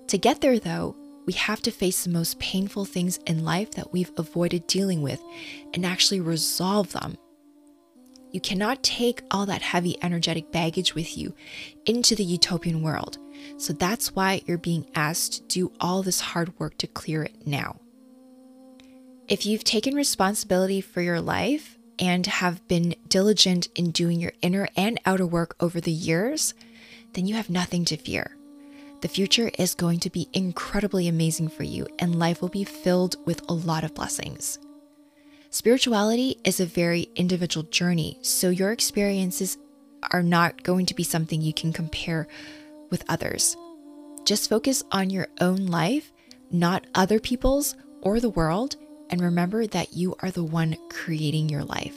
To 0.07 0.17
get 0.17 0.41
there, 0.41 0.61
though, 0.61 0.95
we 1.27 1.33
have 1.33 1.61
to 1.63 1.73
face 1.73 2.05
the 2.05 2.11
most 2.11 2.39
painful 2.39 2.85
things 2.85 3.19
in 3.27 3.45
life 3.45 3.73
that 3.73 3.93
we've 3.93 4.13
avoided 4.17 4.69
dealing 4.69 5.03
with 5.03 5.21
and 5.75 5.85
actually 5.85 6.21
resolve 6.21 6.93
them. 6.93 7.17
You 8.31 8.41
cannot 8.41 8.85
take 8.85 9.23
all 9.33 9.47
that 9.47 9.63
heavy 9.63 9.97
energetic 10.03 10.53
baggage 10.53 10.95
with 10.95 11.19
you 11.19 11.35
into 11.85 12.15
the 12.15 12.25
utopian 12.25 12.83
world. 12.83 13.19
So 13.59 13.73
that's 13.73 14.15
why 14.15 14.43
you're 14.47 14.59
being 14.59 14.87
asked 14.95 15.49
to 15.51 15.61
do 15.61 15.73
all 15.81 16.03
this 16.03 16.21
hard 16.21 16.59
work 16.59 16.77
to 16.79 16.87
clear 16.87 17.23
it 17.23 17.47
now. 17.47 17.77
If 19.29 19.45
you've 19.45 19.65
taken 19.65 19.95
responsibility 19.95 20.81
for 20.81 21.01
your 21.01 21.21
life 21.21 21.79
and 21.99 22.27
have 22.27 22.67
been 22.69 22.95
diligent 23.09 23.69
in 23.75 23.91
doing 23.91 24.21
your 24.21 24.33
inner 24.43 24.69
and 24.77 25.01
outer 25.07 25.27
work 25.27 25.57
over 25.59 25.81
the 25.81 25.91
years, 25.91 26.55
then 27.15 27.27
you 27.27 27.35
have 27.35 27.51
nothing 27.51 27.85
to 27.87 27.97
fear. 27.97 28.37
The 29.01 29.09
future 29.09 29.51
is 29.59 29.75
going 29.75 30.01
to 30.01 30.11
be 30.11 30.29
incredibly 30.33 31.09
amazing 31.09 31.49
for 31.49 31.63
you, 31.65 31.87
and 31.99 32.19
life 32.19 32.41
will 32.41 32.49
be 32.49 32.65
filled 32.65 33.17
with 33.27 33.43
a 33.49 33.53
lot 33.53 33.85
of 33.85 33.95
blessings. 33.95 34.59
Spirituality 35.51 36.39
is 36.45 36.61
a 36.61 36.67
very 36.67 37.09
individual 37.17 37.65
journey, 37.65 38.19
so 38.23 38.51
your 38.51 38.73
experiences 38.73 39.59
are 40.13 40.23
not 40.23 40.63
going 40.63 40.87
to 40.87 40.95
be 40.95 41.03
something 41.03 41.41
you 41.41 41.53
can 41.53 41.73
compare 41.73 42.29
with 42.91 43.05
others. 43.09 43.57
Just 44.25 44.49
focus 44.49 44.83
on 44.91 45.11
your 45.11 45.29
own 45.41 45.67
life, 45.67 46.13
not 46.51 46.87
other 46.95 47.21
people's 47.21 47.77
or 48.03 48.21
the 48.21 48.31
world, 48.31 48.77
and 49.11 49.21
remember 49.21 49.67
that 49.67 49.93
you 49.93 50.17
are 50.21 50.31
the 50.31 50.45
one 50.45 50.77
creating 50.91 51.49
your 51.49 51.65
life. 51.65 51.97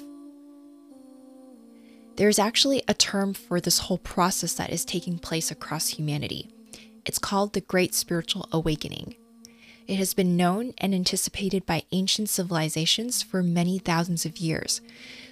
There's 2.15 2.39
actually 2.39 2.84
a 2.88 2.93
term 2.93 3.34
for 3.34 3.62
this 3.62 3.80
whole 3.80 3.97
process 3.97 4.54
that 4.56 4.71
is 4.71 4.84
taking 4.84 5.19
place 5.19 5.52
across 5.52 5.88
humanity. 5.88 6.49
It's 7.06 7.17
called 7.17 7.54
the 7.54 7.62
Great 7.62 7.95
Spiritual 7.95 8.47
Awakening. 8.52 9.15
It 9.88 9.95
has 9.95 10.13
been 10.13 10.38
known 10.38 10.73
and 10.78 10.93
anticipated 10.93 11.65
by 11.65 11.84
ancient 11.91 12.30
civilizations 12.30 13.23
for 13.23 13.41
many 13.41 13.80
thousands 13.80 14.25
of 14.25 14.38
years, 14.38 14.82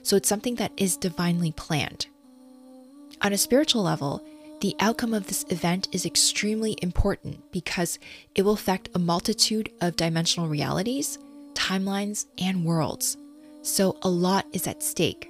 so 0.01 0.15
it's 0.15 0.29
something 0.29 0.55
that 0.55 0.71
is 0.77 0.97
divinely 0.97 1.51
planned. 1.51 2.07
On 3.21 3.33
a 3.33 3.37
spiritual 3.37 3.83
level, 3.83 4.25
the 4.59 4.75
outcome 4.79 5.13
of 5.13 5.27
this 5.27 5.45
event 5.49 5.87
is 5.91 6.05
extremely 6.05 6.77
important 6.81 7.51
because 7.51 7.99
it 8.33 8.41
will 8.41 8.53
affect 8.53 8.89
a 8.95 8.99
multitude 8.99 9.69
of 9.81 9.95
dimensional 9.95 10.49
realities, 10.49 11.19
timelines, 11.53 12.25
and 12.39 12.65
worlds. 12.65 13.17
So, 13.61 13.97
a 14.01 14.09
lot 14.09 14.47
is 14.53 14.65
at 14.65 14.81
stake. 14.81 15.29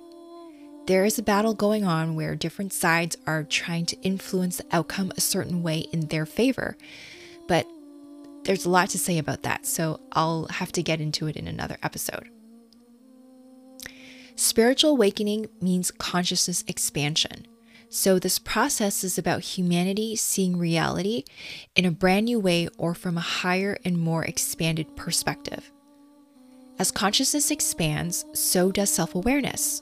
There 0.85 1.03
is 1.03 1.19
a 1.19 1.23
battle 1.23 1.53
going 1.53 1.83
on 1.83 2.15
where 2.15 2.35
different 2.35 2.71
sides 2.71 3.17
are 3.27 3.43
trying 3.43 3.85
to 3.87 3.99
influence 4.01 4.57
the 4.57 4.65
outcome 4.71 5.11
a 5.17 5.21
certain 5.21 5.61
way 5.61 5.79
in 5.91 6.07
their 6.07 6.25
favor. 6.25 6.77
But 7.49 7.67
there's 8.43 8.65
a 8.65 8.69
lot 8.69 8.89
to 8.91 8.99
say 8.99 9.17
about 9.17 9.43
that, 9.43 9.65
so 9.65 9.99
I'll 10.13 10.45
have 10.45 10.71
to 10.73 10.83
get 10.83 11.01
into 11.01 11.27
it 11.27 11.35
in 11.35 11.49
another 11.49 11.77
episode. 11.83 12.29
Spiritual 14.37 14.91
awakening 14.91 15.47
means 15.59 15.91
consciousness 15.91 16.63
expansion. 16.67 17.45
So, 17.89 18.19
this 18.19 18.37
process 18.37 19.03
is 19.05 19.17
about 19.17 19.41
humanity 19.41 20.17
seeing 20.17 20.57
reality 20.57 21.23
in 21.75 21.85
a 21.85 21.91
brand 21.91 22.25
new 22.25 22.39
way 22.39 22.67
or 22.77 22.93
from 22.93 23.17
a 23.17 23.21
higher 23.21 23.77
and 23.85 23.97
more 23.97 24.25
expanded 24.25 24.95
perspective. 24.97 25.71
As 26.79 26.91
consciousness 26.91 27.49
expands, 27.49 28.25
so 28.33 28.71
does 28.71 28.89
self 28.89 29.15
awareness. 29.15 29.81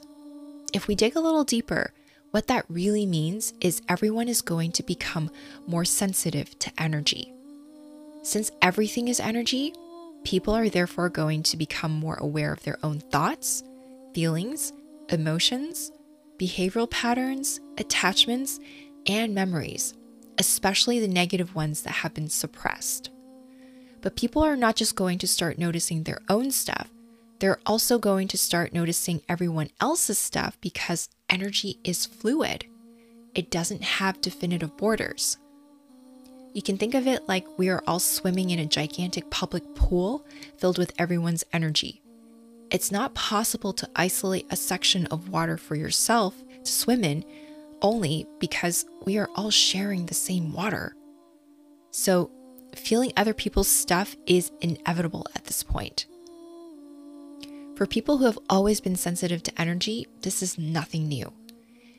If 0.72 0.86
we 0.86 0.94
dig 0.94 1.16
a 1.16 1.20
little 1.20 1.44
deeper, 1.44 1.92
what 2.30 2.46
that 2.46 2.64
really 2.68 3.06
means 3.06 3.52
is 3.60 3.82
everyone 3.88 4.28
is 4.28 4.40
going 4.40 4.72
to 4.72 4.82
become 4.82 5.30
more 5.66 5.84
sensitive 5.84 6.58
to 6.60 6.70
energy. 6.78 7.32
Since 8.22 8.52
everything 8.62 9.08
is 9.08 9.20
energy, 9.20 9.72
people 10.24 10.54
are 10.54 10.68
therefore 10.68 11.08
going 11.08 11.42
to 11.44 11.56
become 11.56 11.92
more 11.92 12.16
aware 12.16 12.52
of 12.52 12.62
their 12.62 12.78
own 12.82 13.00
thoughts, 13.00 13.62
feelings, 14.14 14.72
emotions, 15.08 15.92
behavioral 16.38 16.90
patterns, 16.90 17.60
attachments, 17.78 18.60
and 19.06 19.34
memories, 19.34 19.94
especially 20.38 21.00
the 21.00 21.08
negative 21.08 21.54
ones 21.54 21.82
that 21.82 21.92
have 21.92 22.14
been 22.14 22.28
suppressed. 22.28 23.10
But 24.00 24.16
people 24.16 24.42
are 24.42 24.56
not 24.56 24.76
just 24.76 24.96
going 24.96 25.18
to 25.18 25.28
start 25.28 25.58
noticing 25.58 26.02
their 26.02 26.20
own 26.28 26.50
stuff, 26.50 26.90
they're 27.38 27.60
also 27.66 27.98
going 27.98 28.28
to 28.28 28.38
start 28.38 28.72
noticing 28.72 29.22
everyone 29.28 29.70
else's 29.80 30.18
stuff 30.18 30.56
because 30.60 31.10
energy 31.28 31.78
is 31.84 32.06
fluid. 32.06 32.64
It 33.34 33.50
doesn't 33.50 33.82
have 33.82 34.20
definitive 34.20 34.76
borders. 34.76 35.36
You 36.54 36.62
can 36.62 36.78
think 36.78 36.94
of 36.94 37.06
it 37.06 37.28
like 37.28 37.46
we 37.58 37.68
are 37.68 37.82
all 37.86 37.98
swimming 37.98 38.48
in 38.48 38.58
a 38.58 38.64
gigantic 38.64 39.30
public 39.30 39.74
pool 39.74 40.24
filled 40.56 40.78
with 40.78 40.94
everyone's 40.98 41.44
energy. 41.52 42.02
It's 42.70 42.90
not 42.90 43.14
possible 43.14 43.72
to 43.74 43.88
isolate 43.94 44.46
a 44.50 44.56
section 44.56 45.06
of 45.06 45.28
water 45.28 45.56
for 45.56 45.76
yourself 45.76 46.34
to 46.64 46.70
swim 46.70 47.04
in 47.04 47.24
only 47.80 48.26
because 48.40 48.86
we 49.04 49.18
are 49.18 49.28
all 49.36 49.50
sharing 49.50 50.06
the 50.06 50.14
same 50.14 50.52
water. 50.52 50.96
So, 51.90 52.30
feeling 52.74 53.12
other 53.16 53.34
people's 53.34 53.68
stuff 53.68 54.16
is 54.26 54.50
inevitable 54.60 55.26
at 55.34 55.44
this 55.44 55.62
point. 55.62 56.06
For 57.76 57.86
people 57.86 58.18
who 58.18 58.24
have 58.24 58.38
always 58.50 58.80
been 58.80 58.96
sensitive 58.96 59.42
to 59.44 59.60
energy, 59.60 60.06
this 60.22 60.42
is 60.42 60.58
nothing 60.58 61.08
new. 61.08 61.32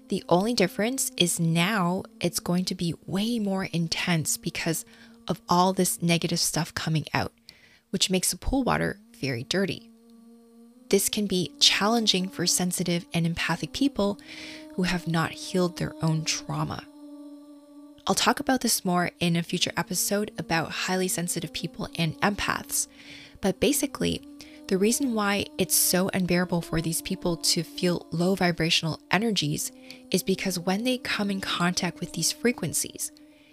The 0.09 0.23
only 0.27 0.53
difference 0.53 1.11
is 1.17 1.39
now 1.39 2.03
it's 2.19 2.39
going 2.39 2.65
to 2.65 2.75
be 2.75 2.93
way 3.05 3.39
more 3.39 3.65
intense 3.65 4.37
because 4.37 4.85
of 5.27 5.41
all 5.47 5.73
this 5.73 6.01
negative 6.01 6.39
stuff 6.39 6.73
coming 6.73 7.05
out, 7.13 7.31
which 7.91 8.09
makes 8.09 8.31
the 8.31 8.37
pool 8.37 8.63
water 8.63 8.99
very 9.19 9.43
dirty. 9.43 9.91
This 10.89 11.09
can 11.09 11.27
be 11.27 11.51
challenging 11.59 12.29
for 12.29 12.47
sensitive 12.47 13.05
and 13.13 13.25
empathic 13.25 13.73
people 13.73 14.19
who 14.75 14.83
have 14.83 15.07
not 15.07 15.31
healed 15.31 15.77
their 15.77 15.93
own 16.01 16.23
trauma. 16.23 16.83
I'll 18.05 18.15
talk 18.15 18.39
about 18.39 18.61
this 18.61 18.85
more 18.85 19.11
in 19.19 19.35
a 19.35 19.43
future 19.43 19.73
episode 19.75 20.31
about 20.37 20.71
highly 20.71 21.09
sensitive 21.09 21.51
people 21.51 21.89
and 21.97 22.19
empaths, 22.21 22.87
but 23.41 23.59
basically, 23.59 24.21
the 24.67 24.77
reason 24.77 25.13
why 25.13 25.45
it's 25.57 25.75
so 25.75 26.09
unbearable 26.13 26.61
for 26.61 26.81
these 26.81 27.01
people 27.01 27.37
to 27.37 27.63
feel 27.63 28.05
low 28.11 28.35
vibrational 28.35 28.99
energies 29.11 29.71
is 30.11 30.23
because 30.23 30.59
when 30.59 30.83
they 30.83 30.97
come 30.97 31.31
in 31.31 31.41
contact 31.41 31.99
with 31.99 32.13
these 32.13 32.31
frequencies, 32.31 33.11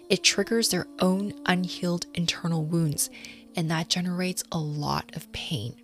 it 0.09 0.23
triggers 0.23 0.69
their 0.69 0.87
own 0.99 1.33
unhealed 1.45 2.05
internal 2.13 2.63
wounds, 2.63 3.09
and 3.55 3.71
that 3.71 3.89
generates 3.89 4.43
a 4.51 4.57
lot 4.57 5.09
of 5.15 5.31
pain. 5.31 5.75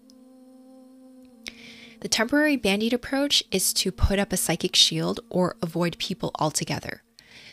The 2.02 2.10
temporary 2.10 2.56
band 2.56 2.82
aid 2.82 2.94
approach 2.94 3.44
is 3.52 3.74
to 3.74 3.92
put 3.92 4.18
up 4.18 4.34
a 4.34 4.38
psychic 4.38 4.76
shield 4.76 5.20
or 5.30 5.56
avoid 5.62 6.00
people 6.00 6.32
altogether. 6.40 7.04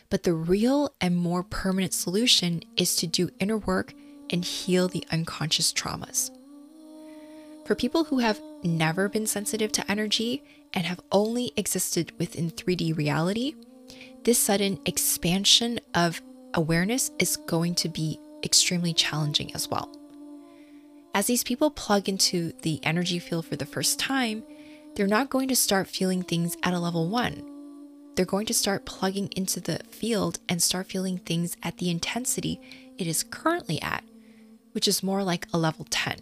But 0.08 0.22
the 0.22 0.32
real 0.32 0.94
and 1.02 1.16
more 1.16 1.42
permanent 1.42 1.92
solution 1.92 2.62
is 2.76 2.96
to 2.96 3.06
do 3.06 3.28
inner 3.38 3.58
work 3.58 3.92
and 4.30 4.42
heal 4.42 4.88
the 4.88 5.04
unconscious 5.12 5.70
traumas. 5.70 6.30
For 7.66 7.74
people 7.74 8.04
who 8.04 8.20
have 8.20 8.40
never 8.62 9.10
been 9.10 9.26
sensitive 9.26 9.70
to 9.72 9.90
energy 9.90 10.42
and 10.72 10.86
have 10.86 11.00
only 11.12 11.52
existed 11.58 12.12
within 12.18 12.50
3D 12.50 12.96
reality, 12.96 13.54
this 14.24 14.38
sudden 14.38 14.80
expansion 14.86 15.78
of 15.94 16.22
awareness 16.54 17.10
is 17.18 17.36
going 17.36 17.74
to 17.74 17.90
be 17.90 18.18
extremely 18.42 18.94
challenging 18.94 19.54
as 19.54 19.68
well. 19.68 19.97
As 21.18 21.26
these 21.26 21.42
people 21.42 21.72
plug 21.72 22.08
into 22.08 22.52
the 22.62 22.78
energy 22.84 23.18
field 23.18 23.44
for 23.44 23.56
the 23.56 23.66
first 23.66 23.98
time, 23.98 24.44
they're 24.94 25.08
not 25.08 25.30
going 25.30 25.48
to 25.48 25.56
start 25.56 25.88
feeling 25.88 26.22
things 26.22 26.56
at 26.62 26.72
a 26.72 26.78
level 26.78 27.08
one. 27.08 27.42
They're 28.14 28.24
going 28.24 28.46
to 28.46 28.54
start 28.54 28.86
plugging 28.86 29.28
into 29.34 29.58
the 29.58 29.80
field 29.90 30.38
and 30.48 30.62
start 30.62 30.86
feeling 30.86 31.18
things 31.18 31.56
at 31.60 31.78
the 31.78 31.90
intensity 31.90 32.60
it 32.98 33.08
is 33.08 33.24
currently 33.24 33.82
at, 33.82 34.04
which 34.70 34.86
is 34.86 35.02
more 35.02 35.24
like 35.24 35.48
a 35.52 35.58
level 35.58 35.88
10. 35.90 36.18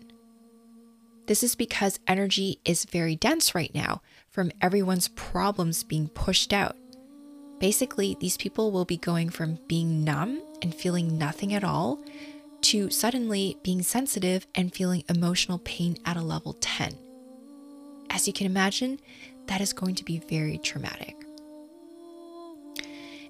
This 1.27 1.43
is 1.43 1.55
because 1.55 2.01
energy 2.09 2.59
is 2.65 2.87
very 2.87 3.17
dense 3.17 3.55
right 3.55 3.75
now 3.75 4.01
from 4.31 4.51
everyone's 4.63 5.09
problems 5.09 5.85
being 5.85 6.09
pushed 6.09 6.55
out. 6.55 6.75
Basically, 7.61 8.17
these 8.19 8.39
people 8.39 8.73
will 8.73 8.87
be 8.87 8.97
going 8.97 9.29
from 9.29 9.59
being 9.67 10.05
numb 10.05 10.41
and 10.63 10.75
feeling 10.75 11.19
nothing 11.19 11.53
at 11.53 11.65
all 11.65 12.03
to 12.63 12.91
suddenly 12.91 13.59
being 13.63 13.83
sensitive 13.83 14.47
and 14.55 14.75
feeling 14.75 15.05
emotional 15.09 15.59
pain 15.61 15.97
at 16.05 16.17
a 16.17 16.23
level 16.23 16.55
10. 16.61 16.97
As 18.11 18.27
you 18.27 18.33
can 18.33 18.47
imagine, 18.47 19.01
that 19.47 19.61
is 19.61 19.73
going 19.73 19.95
to 19.97 20.05
be 20.05 20.19
very 20.19 20.59
traumatic. 20.59 21.17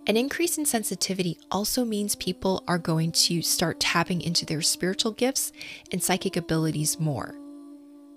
An 0.09 0.17
increase 0.17 0.57
in 0.57 0.65
sensitivity 0.65 1.37
also 1.51 1.85
means 1.85 2.15
people 2.15 2.63
are 2.69 2.79
going 2.79 3.11
to 3.13 3.43
start 3.43 3.81
tapping 3.81 4.21
into 4.21 4.47
their 4.47 4.63
spiritual 4.63 5.11
gifts 5.11 5.51
and 5.91 6.01
psychic 6.01 6.37
abilities 6.37 7.01
more. 7.01 7.35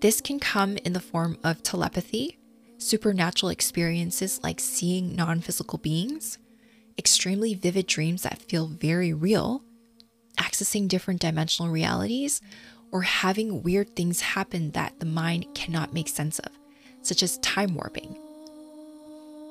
This 0.02 0.22
can 0.22 0.40
come 0.40 0.78
in 0.78 0.94
the 0.94 1.00
form 1.00 1.38
of 1.44 1.64
telepathy, 1.64 2.38
supernatural 2.78 3.50
experiences 3.50 4.40
like 4.44 4.60
seeing 4.60 5.16
non 5.16 5.42
physical 5.42 5.80
beings, 5.80 6.38
extremely 6.98 7.56
vivid 7.56 7.88
dreams 7.88 8.22
that 8.22 8.42
feel 8.44 8.68
very 8.68 9.12
real, 9.12 9.64
accessing 10.40 10.88
different 10.88 11.22
dimensional 11.22 11.72
realities, 11.72 12.42
or 12.92 13.04
having 13.04 13.62
weird 13.62 13.96
things 13.96 14.22
happen 14.22 14.72
that 14.72 15.00
the 15.00 15.06
mind 15.06 15.46
cannot 15.54 15.94
make 15.94 16.08
sense 16.08 16.40
of, 16.40 16.52
such 17.02 17.22
as 17.22 17.38
time 17.40 17.76
warping. 17.76 18.18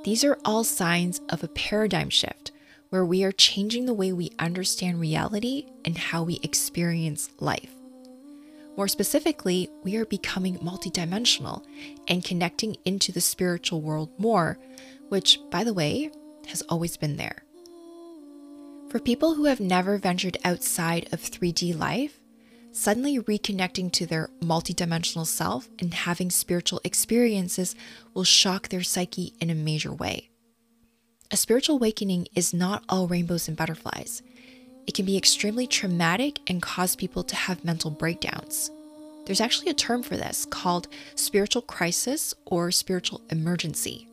These 0.05 0.25
are 0.25 0.39
all 0.45 0.65
signs 0.65 1.21
of 1.29 1.45
a 1.45 1.49
paradigm 1.49 2.11
shift 2.11 2.51
where 2.91 3.05
we 3.05 3.23
are 3.23 3.33
changing 3.33 3.87
the 3.87 3.95
way 3.95 4.13
we 4.13 4.33
understand 4.39 4.99
reality 5.01 5.67
and 5.85 5.99
how 5.99 6.23
we 6.23 6.41
experience 6.43 7.31
life. 7.39 7.71
More 8.77 8.89
specifically, 8.89 9.69
we 9.83 9.97
are 9.97 10.07
becoming 10.07 10.57
multidimensional 10.59 11.65
and 12.07 12.25
connecting 12.25 12.77
into 12.85 13.13
the 13.13 13.21
spiritual 13.21 13.83
world 13.83 14.11
more, 14.19 14.59
which, 15.09 15.39
by 15.51 15.65
the 15.65 15.75
way, 15.75 16.11
has 16.47 16.63
always 16.63 16.97
been 16.97 17.17
there. 17.17 17.43
For 18.89 18.99
people 18.99 19.35
who 19.35 19.45
have 19.45 19.61
never 19.61 19.99
ventured 19.99 20.39
outside 20.45 21.09
of 21.13 21.21
3D 21.21 21.79
life, 21.79 22.19
suddenly 22.73 23.19
reconnecting 23.19 23.93
to 23.93 24.07
their 24.07 24.31
multidimensional 24.41 25.27
self 25.27 25.69
and 25.79 25.93
having 25.93 26.31
spiritual 26.31 26.81
experiences 26.85 27.75
will 28.15 28.25
shock 28.25 28.69
their 28.69 28.83
psyche 28.83 29.35
in 29.43 29.51
a 29.51 29.55
major 29.55 29.93
way. 29.93 30.31
A 31.31 31.37
spiritual 31.37 31.77
awakening 31.77 32.29
is 32.35 32.55
not 32.55 32.83
all 32.89 33.07
rainbows 33.07 33.47
and 33.47 33.59
butterflies. 33.59 34.23
It 34.87 34.95
can 34.95 35.05
be 35.05 35.19
extremely 35.19 35.67
traumatic 35.67 36.41
and 36.49 36.63
cause 36.63 36.97
people 36.97 37.23
to 37.25 37.37
have 37.37 37.67
mental 37.67 37.91
breakdowns. 37.91 38.71
There's 39.27 39.43
actually 39.43 39.69
a 39.69 39.75
term 39.75 40.03
for 40.03 40.17
this 40.17 40.47
called 40.47 40.89
spiritual 41.15 41.61
crisis 41.61 42.33
or 42.47 42.71
spiritual 42.71 43.21
emergency. 43.29 44.08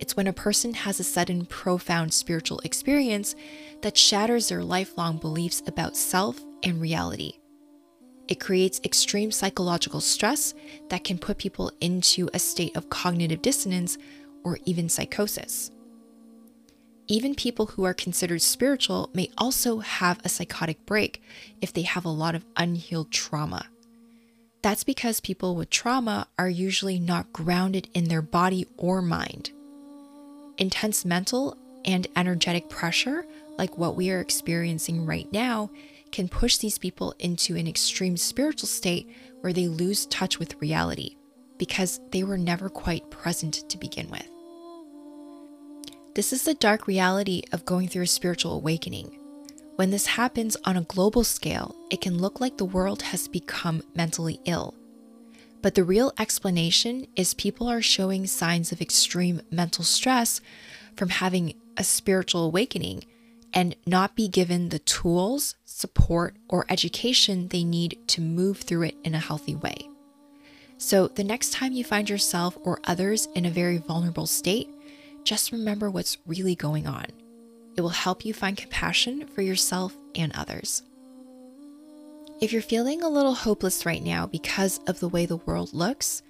It's 0.00 0.16
when 0.16 0.26
a 0.26 0.32
person 0.32 0.74
has 0.74 1.00
a 1.00 1.04
sudden, 1.04 1.46
profound 1.46 2.12
spiritual 2.12 2.60
experience 2.60 3.34
that 3.82 3.96
shatters 3.96 4.48
their 4.48 4.62
lifelong 4.62 5.18
beliefs 5.18 5.62
about 5.66 5.96
self 5.96 6.40
and 6.62 6.80
reality. 6.80 7.38
It 8.26 8.40
creates 8.40 8.80
extreme 8.84 9.30
psychological 9.30 10.00
stress 10.00 10.54
that 10.88 11.04
can 11.04 11.18
put 11.18 11.38
people 11.38 11.70
into 11.80 12.28
a 12.32 12.38
state 12.38 12.76
of 12.76 12.88
cognitive 12.88 13.42
dissonance 13.42 13.98
or 14.44 14.58
even 14.64 14.88
psychosis. 14.88 15.70
Even 17.06 17.34
people 17.34 17.66
who 17.66 17.84
are 17.84 17.92
considered 17.92 18.40
spiritual 18.40 19.10
may 19.12 19.30
also 19.36 19.80
have 19.80 20.20
a 20.24 20.28
psychotic 20.30 20.86
break 20.86 21.22
if 21.60 21.72
they 21.72 21.82
have 21.82 22.06
a 22.06 22.10
lot 22.10 22.34
of 22.34 22.46
unhealed 22.56 23.10
trauma. 23.10 23.66
That's 24.62 24.84
because 24.84 25.20
people 25.20 25.54
with 25.54 25.68
trauma 25.68 26.26
are 26.38 26.48
usually 26.48 26.98
not 26.98 27.30
grounded 27.30 27.90
in 27.92 28.04
their 28.04 28.22
body 28.22 28.66
or 28.78 29.02
mind. 29.02 29.50
Intense 30.58 31.04
mental 31.04 31.56
and 31.84 32.06
energetic 32.16 32.68
pressure, 32.68 33.26
like 33.58 33.76
what 33.76 33.96
we 33.96 34.10
are 34.10 34.20
experiencing 34.20 35.04
right 35.04 35.30
now, 35.32 35.70
can 36.12 36.28
push 36.28 36.58
these 36.58 36.78
people 36.78 37.14
into 37.18 37.56
an 37.56 37.66
extreme 37.66 38.16
spiritual 38.16 38.68
state 38.68 39.10
where 39.40 39.52
they 39.52 39.66
lose 39.66 40.06
touch 40.06 40.38
with 40.38 40.60
reality 40.60 41.16
because 41.58 42.00
they 42.10 42.22
were 42.22 42.38
never 42.38 42.68
quite 42.68 43.10
present 43.10 43.68
to 43.68 43.78
begin 43.78 44.08
with. 44.10 44.28
This 46.14 46.32
is 46.32 46.44
the 46.44 46.54
dark 46.54 46.86
reality 46.86 47.42
of 47.52 47.64
going 47.64 47.88
through 47.88 48.04
a 48.04 48.06
spiritual 48.06 48.54
awakening. 48.54 49.18
When 49.74 49.90
this 49.90 50.06
happens 50.06 50.56
on 50.64 50.76
a 50.76 50.82
global 50.82 51.24
scale, 51.24 51.74
it 51.90 52.00
can 52.00 52.18
look 52.18 52.40
like 52.40 52.56
the 52.56 52.64
world 52.64 53.02
has 53.02 53.26
become 53.26 53.82
mentally 53.96 54.38
ill. 54.44 54.76
But 55.64 55.76
the 55.76 55.82
real 55.82 56.12
explanation 56.18 57.06
is 57.16 57.32
people 57.32 57.68
are 57.68 57.80
showing 57.80 58.26
signs 58.26 58.70
of 58.70 58.82
extreme 58.82 59.40
mental 59.50 59.82
stress 59.82 60.42
from 60.94 61.08
having 61.08 61.54
a 61.78 61.84
spiritual 61.84 62.44
awakening 62.44 63.06
and 63.54 63.74
not 63.86 64.14
be 64.14 64.28
given 64.28 64.68
the 64.68 64.80
tools, 64.80 65.54
support, 65.64 66.36
or 66.50 66.66
education 66.68 67.48
they 67.48 67.64
need 67.64 67.96
to 68.08 68.20
move 68.20 68.58
through 68.58 68.82
it 68.82 68.96
in 69.04 69.14
a 69.14 69.18
healthy 69.18 69.54
way. 69.54 69.88
So, 70.76 71.08
the 71.08 71.24
next 71.24 71.54
time 71.54 71.72
you 71.72 71.82
find 71.82 72.10
yourself 72.10 72.58
or 72.62 72.78
others 72.84 73.26
in 73.34 73.46
a 73.46 73.50
very 73.50 73.78
vulnerable 73.78 74.26
state, 74.26 74.68
just 75.24 75.50
remember 75.50 75.90
what's 75.90 76.18
really 76.26 76.56
going 76.56 76.86
on. 76.86 77.06
It 77.74 77.80
will 77.80 77.88
help 77.88 78.26
you 78.26 78.34
find 78.34 78.54
compassion 78.54 79.28
for 79.28 79.40
yourself 79.40 79.96
and 80.14 80.30
others. 80.34 80.82
If 82.40 82.52
you're 82.52 82.62
feeling 82.62 83.02
a 83.02 83.08
little 83.08 83.34
hopeless 83.34 83.86
right 83.86 84.02
now 84.02 84.26
because 84.26 84.80
of 84.88 84.98
the 84.98 85.08
way 85.08 85.24
the 85.24 85.36
world 85.36 85.72
looks, 85.72 86.22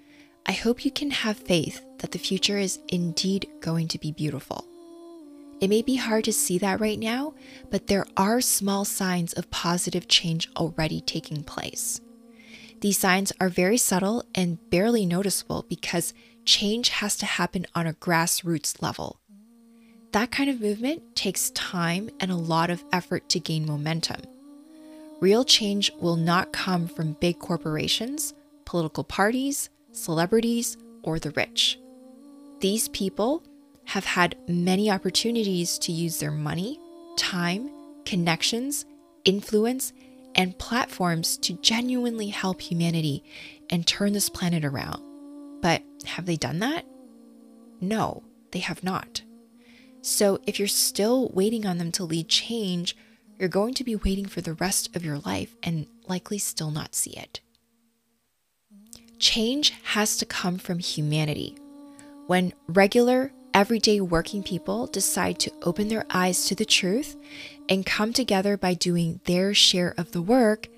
I 0.46 0.52
hope 0.52 0.84
you 0.84 0.90
can 0.90 1.10
have 1.10 1.38
faith 1.38 1.84
that 1.98 2.12
the 2.12 2.18
future 2.18 2.58
is 2.58 2.78
indeed 2.88 3.48
going 3.60 3.88
to 3.88 3.98
be 3.98 4.12
beautiful. 4.12 4.66
It 5.60 5.68
may 5.68 5.80
be 5.80 5.96
hard 5.96 6.24
to 6.24 6.32
see 6.32 6.58
that 6.58 6.78
right 6.78 6.98
now, 6.98 7.32
but 7.70 7.86
there 7.86 8.06
are 8.18 8.42
small 8.42 8.84
signs 8.84 9.32
of 9.32 9.50
positive 9.50 10.06
change 10.06 10.50
already 10.56 11.00
taking 11.00 11.42
place. 11.42 12.02
These 12.80 12.98
signs 12.98 13.32
are 13.40 13.48
very 13.48 13.78
subtle 13.78 14.24
and 14.34 14.58
barely 14.68 15.06
noticeable 15.06 15.64
because 15.70 16.12
change 16.44 16.90
has 16.90 17.16
to 17.16 17.26
happen 17.26 17.64
on 17.74 17.86
a 17.86 17.94
grassroots 17.94 18.82
level. 18.82 19.20
That 20.12 20.30
kind 20.30 20.50
of 20.50 20.60
movement 20.60 21.16
takes 21.16 21.50
time 21.50 22.10
and 22.20 22.30
a 22.30 22.36
lot 22.36 22.68
of 22.68 22.84
effort 22.92 23.30
to 23.30 23.40
gain 23.40 23.64
momentum. 23.64 24.20
Real 25.24 25.42
change 25.42 25.90
will 26.02 26.16
not 26.16 26.52
come 26.52 26.87
from 26.87 27.14
big 27.14 27.38
corporations, 27.38 28.34
political 28.66 29.02
parties, 29.02 29.70
celebrities, 29.90 30.76
or 31.02 31.18
the 31.18 31.30
rich. 31.30 31.78
These 32.60 32.88
people 32.88 33.42
have 33.87 34.04
had 34.04 34.37
many 34.48 34.90
opportunities 34.90 35.78
to 35.78 35.92
use 35.92 36.18
their 36.18 36.30
money, 36.30 36.78
time, 37.16 37.70
connections, 38.04 38.84
influence, 39.24 39.94
and 40.34 40.58
platforms 40.58 41.38
to 41.38 41.54
genuinely 41.54 42.28
help 42.28 42.60
humanity 42.60 43.24
and 43.70 43.87
turn 43.87 44.12
this 44.12 44.28
planet 44.28 44.62
around. 44.62 45.02
But 45.62 45.82
have 46.04 46.26
they 46.26 46.37
done 46.37 46.58
that? 46.58 46.84
No, 47.80 48.22
they 48.50 48.58
have 48.58 48.84
not. 48.84 49.22
So 50.02 50.38
if 50.46 50.58
you're 50.58 50.68
still 50.68 51.30
waiting 51.30 51.64
on 51.64 51.78
them 51.78 51.92
to 51.92 52.04
lead 52.04 52.28
change, 52.28 52.94
you're 53.38 53.48
going 53.48 53.74
to 53.74 53.84
be 53.84 53.96
waiting 53.96 54.26
for 54.26 54.40
the 54.40 54.54
rest 54.54 54.94
of 54.94 55.04
your 55.04 55.18
life 55.18 55.54
and 55.62 55.86
likely 56.08 56.38
still 56.38 56.70
not 56.70 56.94
see 56.94 57.12
it. 57.12 57.40
Change 59.18 59.70
has 59.85 60.16
to 60.18 60.26
come 60.26 60.58
from 60.58 60.78
humanity. 60.78 61.56
When 62.26 62.52
regular, 62.68 63.32
everyday 63.52 64.00
working 64.00 64.42
people 64.42 64.87
decide 64.87 65.38
to 65.38 65.52
open 65.62 65.88
their 65.88 66.04
eyes 66.10 66.46
to 66.46 66.54
the 66.54 66.64
truth 66.64 67.16
and 67.68 67.87
come 67.87 68.12
together 68.12 68.56
by 68.56 68.74
doing 68.74 69.20
their 69.24 69.54
share 69.54 69.94
of 69.96 70.12
the 70.12 70.22
work, 70.22 70.68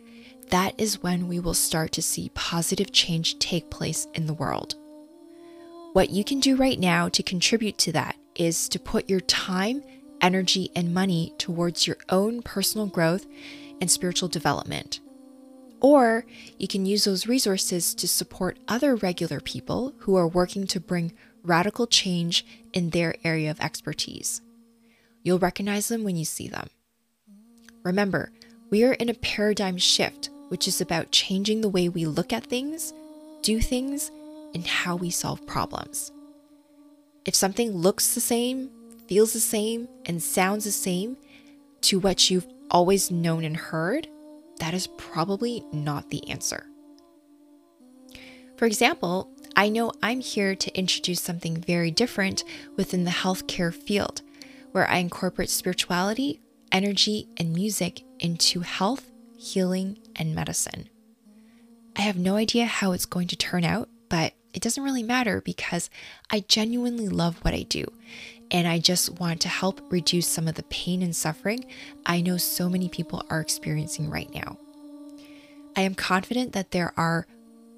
that 0.50 0.74
is 0.78 1.02
when 1.02 1.26
we 1.26 1.40
will 1.40 1.54
start 1.54 1.92
to 1.92 2.02
see 2.02 2.30
positive 2.34 2.92
change 2.92 3.38
take 3.38 3.70
place 3.70 4.06
in 4.14 4.26
the 4.26 4.34
world. 4.34 4.74
What 5.92 6.10
you 6.10 6.22
can 6.22 6.40
do 6.40 6.56
right 6.56 6.78
now 6.78 7.08
to 7.08 7.22
contribute 7.22 7.78
to 7.78 7.92
that 7.92 8.16
is 8.34 8.68
to 8.68 8.78
put 8.78 9.08
your 9.08 9.20
time, 9.20 9.82
energy, 10.20 10.70
and 10.74 10.94
money 10.94 11.32
towards 11.38 11.86
your 11.86 11.98
own 12.08 12.42
personal 12.42 12.86
growth 12.86 13.26
and 13.80 13.90
spiritual 13.90 14.28
development. 14.28 15.00
Or 15.80 16.24
you 16.58 16.66
can 16.66 16.86
use 16.86 17.04
those 17.04 17.26
resources 17.26 17.94
to 17.94 18.08
support 18.08 18.58
other 18.66 18.96
regular 18.96 19.40
people 19.40 19.94
who 19.98 20.16
are 20.16 20.26
working 20.26 20.66
to 20.68 20.80
bring 20.80 21.12
radical 21.42 21.86
change 21.86 22.44
in 22.72 22.90
their 22.90 23.14
area 23.22 23.50
of 23.50 23.60
expertise. 23.60 24.40
You'll 25.22 25.38
recognize 25.38 25.88
them 25.88 26.02
when 26.02 26.16
you 26.16 26.24
see 26.24 26.48
them. 26.48 26.68
Remember, 27.84 28.32
We 28.68 28.82
are 28.82 28.94
in 28.94 29.08
a 29.08 29.14
paradigm 29.14 29.76
shift, 29.76 30.30
which 30.48 30.66
is 30.66 30.80
about 30.80 31.12
changing 31.12 31.60
the 31.60 31.68
way 31.68 31.88
we 31.88 32.04
look 32.04 32.32
at 32.32 32.44
things, 32.44 32.92
do 33.42 33.60
things, 33.60 34.10
and 34.54 34.66
how 34.66 34.96
we 34.96 35.10
solve 35.10 35.46
problems. 35.46 36.10
If 37.24 37.34
something 37.36 37.70
looks 37.70 38.14
the 38.14 38.20
same, 38.20 38.70
feels 39.08 39.32
the 39.32 39.40
same, 39.40 39.88
and 40.04 40.22
sounds 40.22 40.64
the 40.64 40.72
same 40.72 41.16
to 41.82 41.98
what 41.98 42.30
you've 42.30 42.46
always 42.70 43.10
known 43.10 43.44
and 43.44 43.56
heard, 43.56 44.08
that 44.58 44.74
is 44.74 44.86
probably 44.98 45.64
not 45.72 46.10
the 46.10 46.28
answer. 46.28 46.66
For 48.56 48.64
example, 48.64 49.30
I 49.54 49.68
know 49.68 49.92
I'm 50.02 50.20
here 50.20 50.54
to 50.54 50.78
introduce 50.78 51.20
something 51.20 51.56
very 51.56 51.90
different 51.90 52.44
within 52.76 53.04
the 53.04 53.10
healthcare 53.10 53.72
field, 53.72 54.22
where 54.72 54.88
I 54.88 54.98
incorporate 54.98 55.50
spirituality, 55.50 56.40
energy, 56.72 57.28
and 57.36 57.52
music 57.52 58.02
into 58.18 58.60
health, 58.60 59.10
healing, 59.38 59.98
and 60.16 60.34
medicine. 60.34 60.88
I 61.96 62.02
have 62.02 62.16
no 62.16 62.36
idea 62.36 62.66
how 62.66 62.92
it's 62.92 63.06
going 63.06 63.28
to 63.28 63.36
turn 63.36 63.64
out, 63.64 63.88
but 64.08 64.34
it 64.56 64.62
doesn't 64.62 64.82
really 64.82 65.02
matter 65.02 65.42
because 65.42 65.90
I 66.30 66.40
genuinely 66.48 67.08
love 67.08 67.36
what 67.44 67.52
I 67.52 67.62
do. 67.62 67.84
And 68.50 68.66
I 68.66 68.78
just 68.78 69.20
want 69.20 69.42
to 69.42 69.48
help 69.48 69.80
reduce 69.92 70.26
some 70.26 70.48
of 70.48 70.54
the 70.54 70.62
pain 70.64 71.02
and 71.02 71.14
suffering 71.14 71.66
I 72.06 72.22
know 72.22 72.38
so 72.38 72.70
many 72.70 72.88
people 72.88 73.22
are 73.28 73.40
experiencing 73.40 74.08
right 74.08 74.32
now. 74.34 74.56
I 75.76 75.82
am 75.82 75.94
confident 75.94 76.54
that 76.54 76.70
there 76.70 76.94
are 76.96 77.26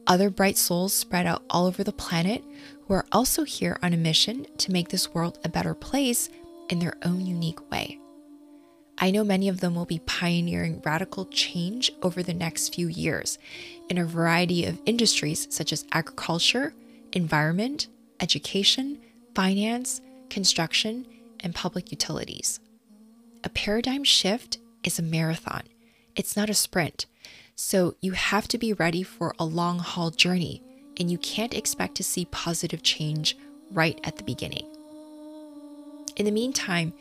other 0.06 0.30
bright 0.30 0.56
souls 0.56 0.94
spread 0.94 1.26
out 1.26 1.42
all 1.50 1.66
over 1.66 1.82
the 1.82 1.92
planet 1.92 2.44
who 2.86 2.94
are 2.94 3.06
also 3.10 3.42
here 3.42 3.76
on 3.82 3.92
a 3.92 3.96
mission 3.96 4.46
to 4.58 4.72
make 4.72 4.88
this 4.88 5.12
world 5.12 5.38
a 5.44 5.48
better 5.48 5.74
place 5.74 6.30
in 6.70 6.78
their 6.78 6.96
own 7.02 7.26
unique 7.26 7.70
way. 7.72 7.98
I 9.00 9.10
know 9.12 9.22
many 9.22 9.48
of 9.48 9.60
them 9.60 9.74
will 9.74 9.84
be 9.84 10.00
pioneering 10.00 10.82
radical 10.84 11.24
change 11.26 11.92
over 12.02 12.22
the 12.22 12.34
next 12.34 12.74
few 12.74 12.88
years 12.88 13.38
in 13.88 13.96
a 13.96 14.04
variety 14.04 14.64
of 14.64 14.80
industries 14.86 15.46
such 15.50 15.72
as 15.72 15.84
agriculture, 15.92 16.74
environment, 17.12 17.86
education, 18.20 18.98
finance, 19.34 20.00
construction, 20.30 21.06
and 21.40 21.54
public 21.54 21.92
utilities. 21.92 22.58
A 23.44 23.48
paradigm 23.48 24.02
shift 24.02 24.58
is 24.82 24.98
a 24.98 25.02
marathon, 25.02 25.62
it's 26.16 26.36
not 26.36 26.50
a 26.50 26.54
sprint. 26.54 27.06
So 27.54 27.94
you 28.00 28.12
have 28.12 28.48
to 28.48 28.58
be 28.58 28.72
ready 28.72 29.02
for 29.02 29.34
a 29.38 29.44
long 29.44 29.78
haul 29.78 30.10
journey, 30.10 30.62
and 30.98 31.10
you 31.10 31.18
can't 31.18 31.54
expect 31.54 31.94
to 31.96 32.04
see 32.04 32.24
positive 32.26 32.82
change 32.82 33.36
right 33.70 33.98
at 34.02 34.16
the 34.16 34.24
beginning. 34.24 34.66
In 36.16 36.24
the 36.24 36.32
meantime, 36.32 36.92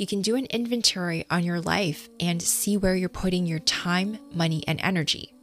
you 0.00 0.06
can 0.06 0.22
do 0.22 0.34
an 0.34 0.46
inventory 0.46 1.26
on 1.28 1.44
your 1.44 1.60
life 1.60 2.08
and 2.20 2.40
see 2.40 2.78
where 2.78 2.96
you're 2.96 3.10
putting 3.10 3.44
your 3.44 3.58
time, 3.58 4.18
money, 4.32 4.64
and 4.66 4.80
energy. 4.82 5.34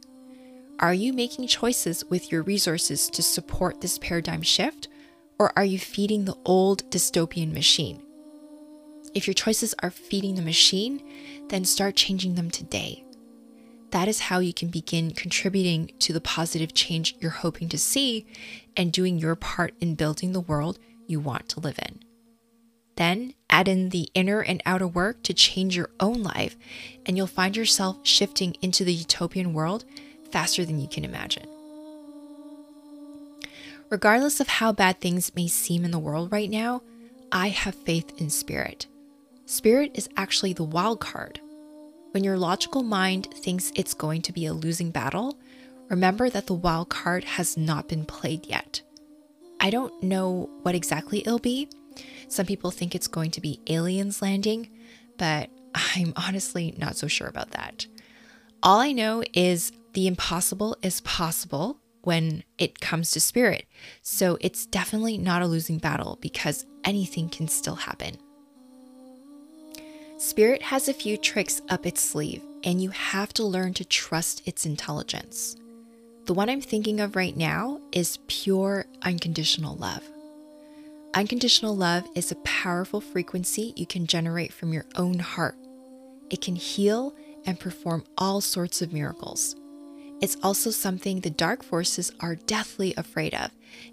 Are 0.80 0.92
you 0.92 1.12
making 1.12 1.46
choices 1.46 2.04
with 2.06 2.32
your 2.32 2.42
resources 2.42 3.08
to 3.10 3.22
support 3.22 3.80
this 3.80 3.98
paradigm 3.98 4.42
shift, 4.42 4.88
or 5.38 5.56
are 5.56 5.64
you 5.64 5.78
feeding 5.78 6.24
the 6.24 6.36
old 6.44 6.90
dystopian 6.90 7.52
machine? 7.52 8.02
If 9.14 9.28
your 9.28 9.34
choices 9.34 9.76
are 9.80 9.92
feeding 9.92 10.34
the 10.34 10.42
machine, 10.42 11.04
then 11.50 11.64
start 11.64 11.94
changing 11.94 12.34
them 12.34 12.50
today. 12.50 13.04
That 13.92 14.08
is 14.08 14.18
how 14.18 14.40
you 14.40 14.52
can 14.52 14.70
begin 14.70 15.12
contributing 15.12 15.92
to 16.00 16.12
the 16.12 16.20
positive 16.20 16.74
change 16.74 17.14
you're 17.20 17.30
hoping 17.30 17.68
to 17.68 17.78
see 17.78 18.26
and 18.76 18.92
doing 18.92 19.18
your 19.18 19.36
part 19.36 19.74
in 19.80 19.94
building 19.94 20.32
the 20.32 20.40
world 20.40 20.80
you 21.06 21.20
want 21.20 21.48
to 21.50 21.60
live 21.60 21.78
in. 21.78 22.00
Then 22.98 23.34
add 23.58 23.66
in 23.66 23.88
the 23.88 24.08
inner 24.14 24.40
and 24.40 24.62
outer 24.64 24.86
work 24.86 25.20
to 25.24 25.34
change 25.34 25.76
your 25.76 25.90
own 25.98 26.22
life, 26.22 26.56
and 27.04 27.16
you'll 27.16 27.26
find 27.26 27.56
yourself 27.56 27.98
shifting 28.04 28.56
into 28.62 28.84
the 28.84 28.92
utopian 28.92 29.52
world 29.52 29.84
faster 30.30 30.64
than 30.64 30.78
you 30.78 30.86
can 30.86 31.04
imagine. 31.04 31.46
Regardless 33.90 34.38
of 34.38 34.46
how 34.46 34.70
bad 34.70 35.00
things 35.00 35.34
may 35.34 35.48
seem 35.48 35.84
in 35.84 35.90
the 35.90 35.98
world 35.98 36.30
right 36.30 36.50
now, 36.50 36.82
I 37.32 37.48
have 37.48 37.74
faith 37.74 38.12
in 38.20 38.30
spirit. 38.30 38.86
Spirit 39.46 39.90
is 39.94 40.08
actually 40.16 40.52
the 40.52 40.62
wild 40.62 41.00
card. 41.00 41.40
When 42.12 42.22
your 42.22 42.38
logical 42.38 42.84
mind 42.84 43.26
thinks 43.34 43.72
it's 43.74 43.92
going 43.94 44.22
to 44.22 44.32
be 44.32 44.46
a 44.46 44.52
losing 44.52 44.92
battle, 44.92 45.36
remember 45.88 46.30
that 46.30 46.46
the 46.46 46.54
wild 46.54 46.90
card 46.90 47.24
has 47.24 47.56
not 47.56 47.88
been 47.88 48.04
played 48.04 48.46
yet. 48.46 48.82
I 49.58 49.70
don't 49.70 50.00
know 50.00 50.48
what 50.62 50.76
exactly 50.76 51.20
it'll 51.20 51.40
be, 51.40 51.68
some 52.28 52.46
people 52.46 52.70
think 52.70 52.94
it's 52.94 53.08
going 53.08 53.30
to 53.32 53.40
be 53.40 53.60
aliens 53.66 54.22
landing, 54.22 54.70
but 55.16 55.50
I'm 55.74 56.12
honestly 56.16 56.74
not 56.78 56.96
so 56.96 57.08
sure 57.08 57.26
about 57.26 57.50
that. 57.52 57.86
All 58.62 58.80
I 58.80 58.92
know 58.92 59.22
is 59.32 59.72
the 59.94 60.06
impossible 60.06 60.76
is 60.82 61.00
possible 61.02 61.78
when 62.02 62.44
it 62.58 62.80
comes 62.80 63.10
to 63.12 63.20
spirit. 63.20 63.66
So 64.02 64.38
it's 64.40 64.66
definitely 64.66 65.18
not 65.18 65.42
a 65.42 65.46
losing 65.46 65.78
battle 65.78 66.18
because 66.20 66.66
anything 66.84 67.28
can 67.28 67.48
still 67.48 67.76
happen. 67.76 68.16
Spirit 70.18 70.62
has 70.62 70.88
a 70.88 70.94
few 70.94 71.16
tricks 71.16 71.62
up 71.68 71.86
its 71.86 72.00
sleeve, 72.00 72.42
and 72.64 72.82
you 72.82 72.90
have 72.90 73.32
to 73.34 73.44
learn 73.44 73.72
to 73.74 73.84
trust 73.84 74.46
its 74.48 74.66
intelligence. 74.66 75.56
The 76.26 76.34
one 76.34 76.50
I'm 76.50 76.60
thinking 76.60 76.98
of 77.00 77.14
right 77.14 77.36
now 77.36 77.80
is 77.92 78.18
pure 78.26 78.86
unconditional 79.02 79.76
love. 79.76 80.02
Unconditional 81.18 81.74
love 81.74 82.08
is 82.14 82.30
a 82.30 82.36
powerful 82.36 83.00
frequency 83.00 83.72
you 83.74 83.86
can 83.86 84.06
generate 84.06 84.52
from 84.52 84.72
your 84.72 84.84
own 84.94 85.18
heart. 85.18 85.56
It 86.30 86.40
can 86.40 86.54
heal 86.54 87.12
and 87.44 87.58
perform 87.58 88.04
all 88.16 88.40
sorts 88.40 88.82
of 88.82 88.92
miracles. 88.92 89.56
It's 90.22 90.36
also 90.44 90.70
something 90.70 91.18
the 91.18 91.28
dark 91.28 91.64
forces 91.64 92.12
are 92.20 92.36
deathly 92.36 92.94
afraid 92.96 93.34
of 93.34 93.50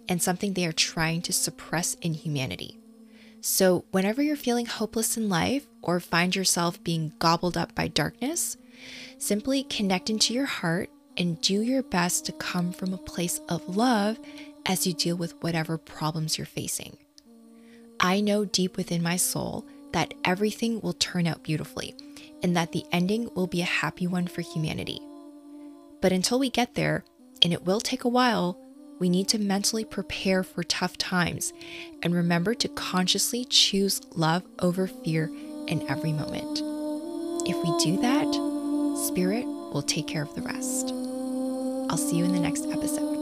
and 0.08 0.22
something 0.22 0.54
they 0.54 0.68
are 0.68 0.72
trying 0.72 1.24
to 1.24 1.34
suppress 1.34 1.96
in 1.96 2.14
humanity. 2.14 2.78
So, 3.42 3.86
whenever 3.90 4.22
you're 4.22 4.36
feeling 4.36 4.68
hopeless 4.68 5.18
in 5.18 5.28
life 5.28 5.66
or 5.82 6.00
find 6.00 6.36
yourself 6.36 6.84
being 6.84 7.12
gobbled 7.18 7.58
up 7.58 7.74
by 7.74 7.88
darkness, 7.88 8.56
simply 9.18 9.64
connect 9.64 10.12
into 10.12 10.32
your 10.32 10.46
heart 10.46 10.92
and 11.18 11.42
do 11.42 11.64
your 11.64 11.82
best 11.82 12.28
to 12.28 12.34
come 12.34 12.72
from 12.72 12.94
a 12.94 13.00
place 13.00 13.40
of 13.50 13.76
love 13.76 14.20
as 14.68 14.86
you 14.86 14.94
deal 14.94 15.16
with 15.16 15.34
whatever 15.42 15.80
problems 15.80 16.38
you're 16.38 16.46
facing. 16.46 16.96
I 18.00 18.22
know 18.22 18.46
deep 18.46 18.78
within 18.78 19.02
my 19.02 19.18
soul 19.18 19.66
that 19.94 20.14
everything 20.24 20.82
will 20.82 20.94
turn 20.94 21.28
out 21.28 21.44
beautifully 21.44 21.96
and 22.44 22.56
that 22.56 22.72
the 22.72 22.86
ending 22.92 23.30
will 23.34 23.48
be 23.48 23.62
a 23.62 23.66
happy 23.66 24.08
one 24.08 24.28
for 24.28 24.42
humanity. 24.42 25.00
But 26.02 26.12
until 26.12 26.38
we 26.38 26.50
get 26.50 26.76
there, 26.76 27.04
and 27.42 27.54
it 27.54 27.66
will 27.66 27.80
take 27.80 28.04
a 28.04 28.10
while, 28.10 28.60
we 29.00 29.10
need 29.10 29.28
to 29.30 29.40
mentally 29.40 29.84
prepare 29.84 30.44
for 30.44 30.64
tough 30.64 30.98
times 30.98 31.54
and 32.04 32.14
remember 32.14 32.54
to 32.56 32.68
consciously 32.70 33.46
choose 33.46 34.02
love 34.16 34.44
over 34.60 34.88
fear 34.88 35.30
in 35.68 35.88
every 35.90 36.12
moment. 36.12 36.62
If 37.48 37.56
we 37.64 37.84
do 37.84 38.02
that, 38.02 38.32
Spirit 39.08 39.46
will 39.46 39.84
take 39.84 40.08
care 40.08 40.24
of 40.24 40.34
the 40.36 40.42
rest. 40.42 40.92
I'll 41.90 41.98
see 41.98 42.18
you 42.18 42.26
in 42.26 42.32
the 42.32 42.40
next 42.40 42.66
episode. 42.66 43.15